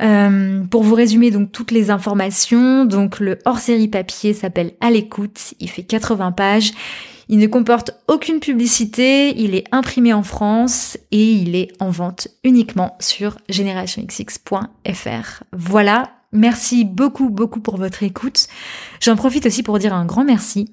Euh, 0.01 0.65
pour 0.65 0.83
vous 0.83 0.93
résumer 0.93 1.31
donc 1.31 1.53
toutes 1.53 1.71
les 1.71 1.89
informations, 1.89 2.83
donc 2.83 3.21
le 3.21 3.39
hors-série 3.45 3.87
papier 3.87 4.33
s'appelle 4.33 4.73
À 4.81 4.91
l'écoute, 4.91 5.53
il 5.61 5.69
fait 5.69 5.83
80 5.83 6.33
pages, 6.33 6.71
il 7.29 7.39
ne 7.39 7.47
comporte 7.47 7.91
aucune 8.07 8.39
publicité, 8.39 9.35
il 9.37 9.55
est 9.55 9.65
imprimé 9.71 10.13
en 10.13 10.23
France 10.23 10.97
et 11.11 11.31
il 11.31 11.55
est 11.55 11.71
en 11.79 11.89
vente 11.89 12.27
uniquement 12.43 12.95
sur 12.99 13.37
générationxx.fr. 13.49 15.43
Voilà, 15.53 16.11
merci 16.31 16.85
beaucoup 16.85 17.29
beaucoup 17.29 17.59
pour 17.59 17.77
votre 17.77 18.03
écoute. 18.03 18.47
J'en 19.01 19.15
profite 19.15 19.45
aussi 19.45 19.63
pour 19.63 19.79
dire 19.79 19.93
un 19.93 20.05
grand 20.05 20.23
merci 20.23 20.69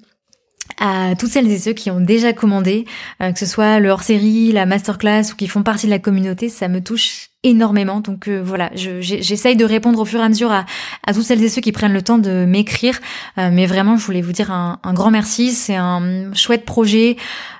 à 0.79 1.15
toutes 1.17 1.29
celles 1.29 1.51
et 1.51 1.59
ceux 1.59 1.73
qui 1.73 1.91
ont 1.91 1.99
déjà 1.99 2.33
commandé, 2.33 2.85
euh, 3.21 3.31
que 3.31 3.39
ce 3.39 3.45
soit 3.45 3.79
le 3.79 3.89
hors-série, 3.89 4.51
la 4.51 4.65
masterclass 4.65 5.31
ou 5.31 5.35
qui 5.35 5.47
font 5.47 5.63
partie 5.63 5.87
de 5.87 5.91
la 5.91 5.99
communauté, 5.99 6.49
ça 6.49 6.67
me 6.67 6.81
touche 6.81 7.29
énormément. 7.43 7.99
Donc 7.99 8.27
euh, 8.27 8.41
voilà, 8.43 8.71
j'essaye 8.73 9.55
de 9.55 9.65
répondre 9.65 9.99
au 9.99 10.05
fur 10.05 10.19
et 10.19 10.23
à 10.23 10.29
mesure 10.29 10.51
à, 10.51 10.65
toutes 11.13 11.23
celles 11.23 11.43
et 11.43 11.49
ceux 11.49 11.61
qui 11.61 11.71
prennent 11.71 11.93
le 11.93 12.01
temps 12.01 12.17
de 12.17 12.45
m'écrire. 12.45 12.99
Euh, 13.37 13.49
mais 13.51 13.65
vraiment, 13.65 13.97
je 13.97 14.05
voulais 14.05 14.21
vous 14.21 14.31
dire 14.31 14.51
un, 14.51 14.79
grand 14.93 15.11
merci. 15.11 15.51
C'est 15.51 15.75
un 15.75 16.33
chouette 16.33 16.65
projet. 16.65 17.17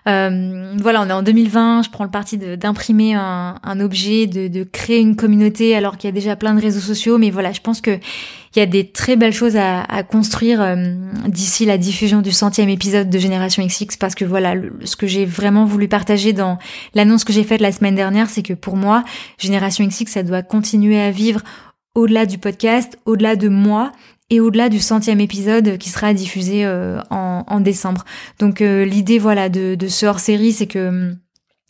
Euh, 0.08 0.74
voilà, 0.80 1.02
on 1.02 1.10
est 1.10 1.14
en 1.14 1.24
2020. 1.24 1.84
Je 1.84 1.90
prends 1.90 2.04
le 2.06 2.10
parti 2.10 2.38
d'imprimer 2.38 3.14
un, 3.14 3.80
objet, 3.80 4.28
de, 4.28 4.64
créer 4.64 5.00
une 5.00 5.16
communauté, 5.16 5.76
alors 5.76 5.98
qu'il 5.98 6.08
y 6.08 6.12
a 6.12 6.14
déjà 6.14 6.36
plein 6.36 6.54
de 6.54 6.62
réseaux 6.62 6.80
sociaux. 6.80 7.18
Mais 7.18 7.30
voilà, 7.30 7.52
je 7.52 7.62
pense 7.62 7.82
que 7.82 8.00
il 8.56 8.60
y 8.60 8.62
a 8.62 8.66
des 8.66 8.90
très 8.90 9.16
belles 9.16 9.34
choses 9.34 9.56
à, 9.58 10.04
construire 10.04 10.76
d'ici 11.28 11.66
la 11.66 11.78
diffusion 11.78 12.22
du 12.22 12.32
centième 12.32 12.70
épisode 12.70 13.10
de 13.10 13.18
Génération 13.18 13.66
XX, 13.66 13.98
parce 13.98 14.16
que 14.16 14.26
voilà, 14.26 14.56
ce 14.84 14.96
que 14.96 15.08
j'ai 15.08 15.26
vraiment 15.26 15.66
voulu 15.66 15.88
partager 15.88 16.34
dans 16.34 16.60
l'annonce 16.94 17.24
que 17.24 17.34
j'ai 17.34 17.44
faite 17.44 17.62
la 17.62 17.72
semaine 17.72 17.96
dernière, 17.96 18.30
c'est 18.30 18.44
que 18.44 18.54
pour 18.54 18.78
moi, 18.78 19.04
Génération 19.38 19.86
XX, 19.86 20.12
ça 20.12 20.24
doit 20.24 20.44
continuer 20.44 21.02
à 21.02 21.12
vivre 21.12 21.42
au-delà 21.96 22.26
du 22.26 22.38
podcast, 22.38 22.98
au-delà 23.06 23.36
de 23.36 23.50
moi 23.50 23.92
et 24.30 24.40
au-delà 24.40 24.70
du 24.70 24.80
centième 24.80 25.20
épisode 25.20 25.78
qui 25.78 25.90
sera 25.90 26.14
diffusé 26.14 26.66
euh, 26.66 27.00
en, 27.10 27.60
décembre. 27.60 28.04
Donc 28.40 28.62
euh, 28.62 28.84
l'idée 28.86 29.20
voilà 29.20 29.50
de, 29.50 29.76
de 29.76 29.88
ce 29.88 30.06
hors-série, 30.06 30.54
c'est 30.54 30.68
que 30.68 30.88
hum, 30.88 31.18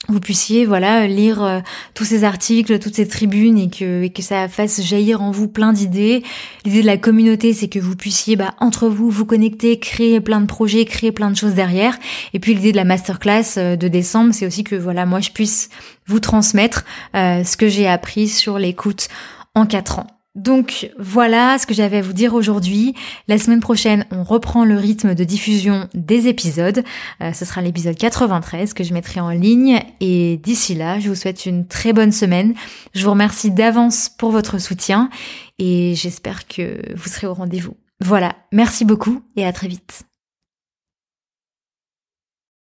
vous 0.09 0.19
puissiez 0.19 0.65
voilà 0.65 1.07
lire 1.07 1.43
euh, 1.43 1.59
tous 1.93 2.03
ces 2.03 2.23
articles, 2.23 2.77
toutes 2.79 2.95
ces 2.95 3.07
tribunes 3.07 3.57
et 3.57 3.69
que, 3.69 4.03
et 4.03 4.09
que 4.09 4.21
ça 4.21 4.49
fasse 4.49 4.81
jaillir 4.81 5.21
en 5.21 5.31
vous 5.31 5.47
plein 5.47 5.71
d'idées. 5.71 6.23
L'idée 6.65 6.81
de 6.81 6.87
la 6.87 6.97
communauté, 6.97 7.53
c'est 7.53 7.69
que 7.69 7.79
vous 7.79 7.95
puissiez 7.95 8.35
bah, 8.35 8.53
entre 8.59 8.89
vous 8.89 9.09
vous 9.09 9.25
connecter, 9.25 9.79
créer 9.79 10.19
plein 10.19 10.41
de 10.41 10.45
projets, 10.45 10.83
créer 10.85 11.11
plein 11.11 11.31
de 11.31 11.37
choses 11.37 11.53
derrière. 11.53 11.97
Et 12.33 12.39
puis 12.39 12.53
l'idée 12.53 12.71
de 12.71 12.77
la 12.77 12.83
masterclass 12.83 13.57
euh, 13.57 13.75
de 13.77 13.87
décembre, 13.87 14.33
c'est 14.33 14.45
aussi 14.45 14.63
que 14.63 14.75
voilà 14.75 15.05
moi 15.05 15.21
je 15.21 15.31
puisse 15.31 15.69
vous 16.05 16.19
transmettre 16.19 16.83
euh, 17.15 17.43
ce 17.43 17.55
que 17.55 17.69
j'ai 17.69 17.87
appris 17.87 18.27
sur 18.27 18.59
l'écoute 18.59 19.07
en 19.55 19.65
quatre 19.65 19.99
ans. 19.99 20.12
Donc 20.35 20.89
voilà 20.97 21.59
ce 21.59 21.67
que 21.67 21.73
j'avais 21.73 21.97
à 21.97 22.01
vous 22.01 22.13
dire 22.13 22.33
aujourd'hui. 22.33 22.95
La 23.27 23.37
semaine 23.37 23.59
prochaine, 23.59 24.05
on 24.11 24.23
reprend 24.23 24.65
le 24.65 24.75
rythme 24.75 25.13
de 25.13 25.23
diffusion 25.23 25.87
des 25.93 26.27
épisodes. 26.27 26.83
Euh, 27.21 27.33
ce 27.33 27.45
sera 27.45 27.61
l'épisode 27.61 27.95
93 27.95 28.73
que 28.73 28.83
je 28.83 28.93
mettrai 28.93 29.19
en 29.19 29.29
ligne. 29.29 29.79
Et 29.99 30.37
d'ici 30.37 30.73
là, 30.73 30.99
je 30.99 31.09
vous 31.09 31.15
souhaite 31.15 31.45
une 31.45 31.67
très 31.67 31.93
bonne 31.93 32.11
semaine. 32.11 32.55
Je 32.95 33.03
vous 33.03 33.11
remercie 33.11 33.51
d'avance 33.51 34.09
pour 34.09 34.31
votre 34.31 34.59
soutien 34.59 35.09
et 35.59 35.93
j'espère 35.95 36.47
que 36.47 36.81
vous 36.95 37.09
serez 37.09 37.27
au 37.27 37.33
rendez-vous. 37.33 37.77
Voilà, 38.01 38.35
merci 38.51 38.85
beaucoup 38.85 39.21
et 39.35 39.45
à 39.45 39.53
très 39.53 39.67
vite. 39.67 40.03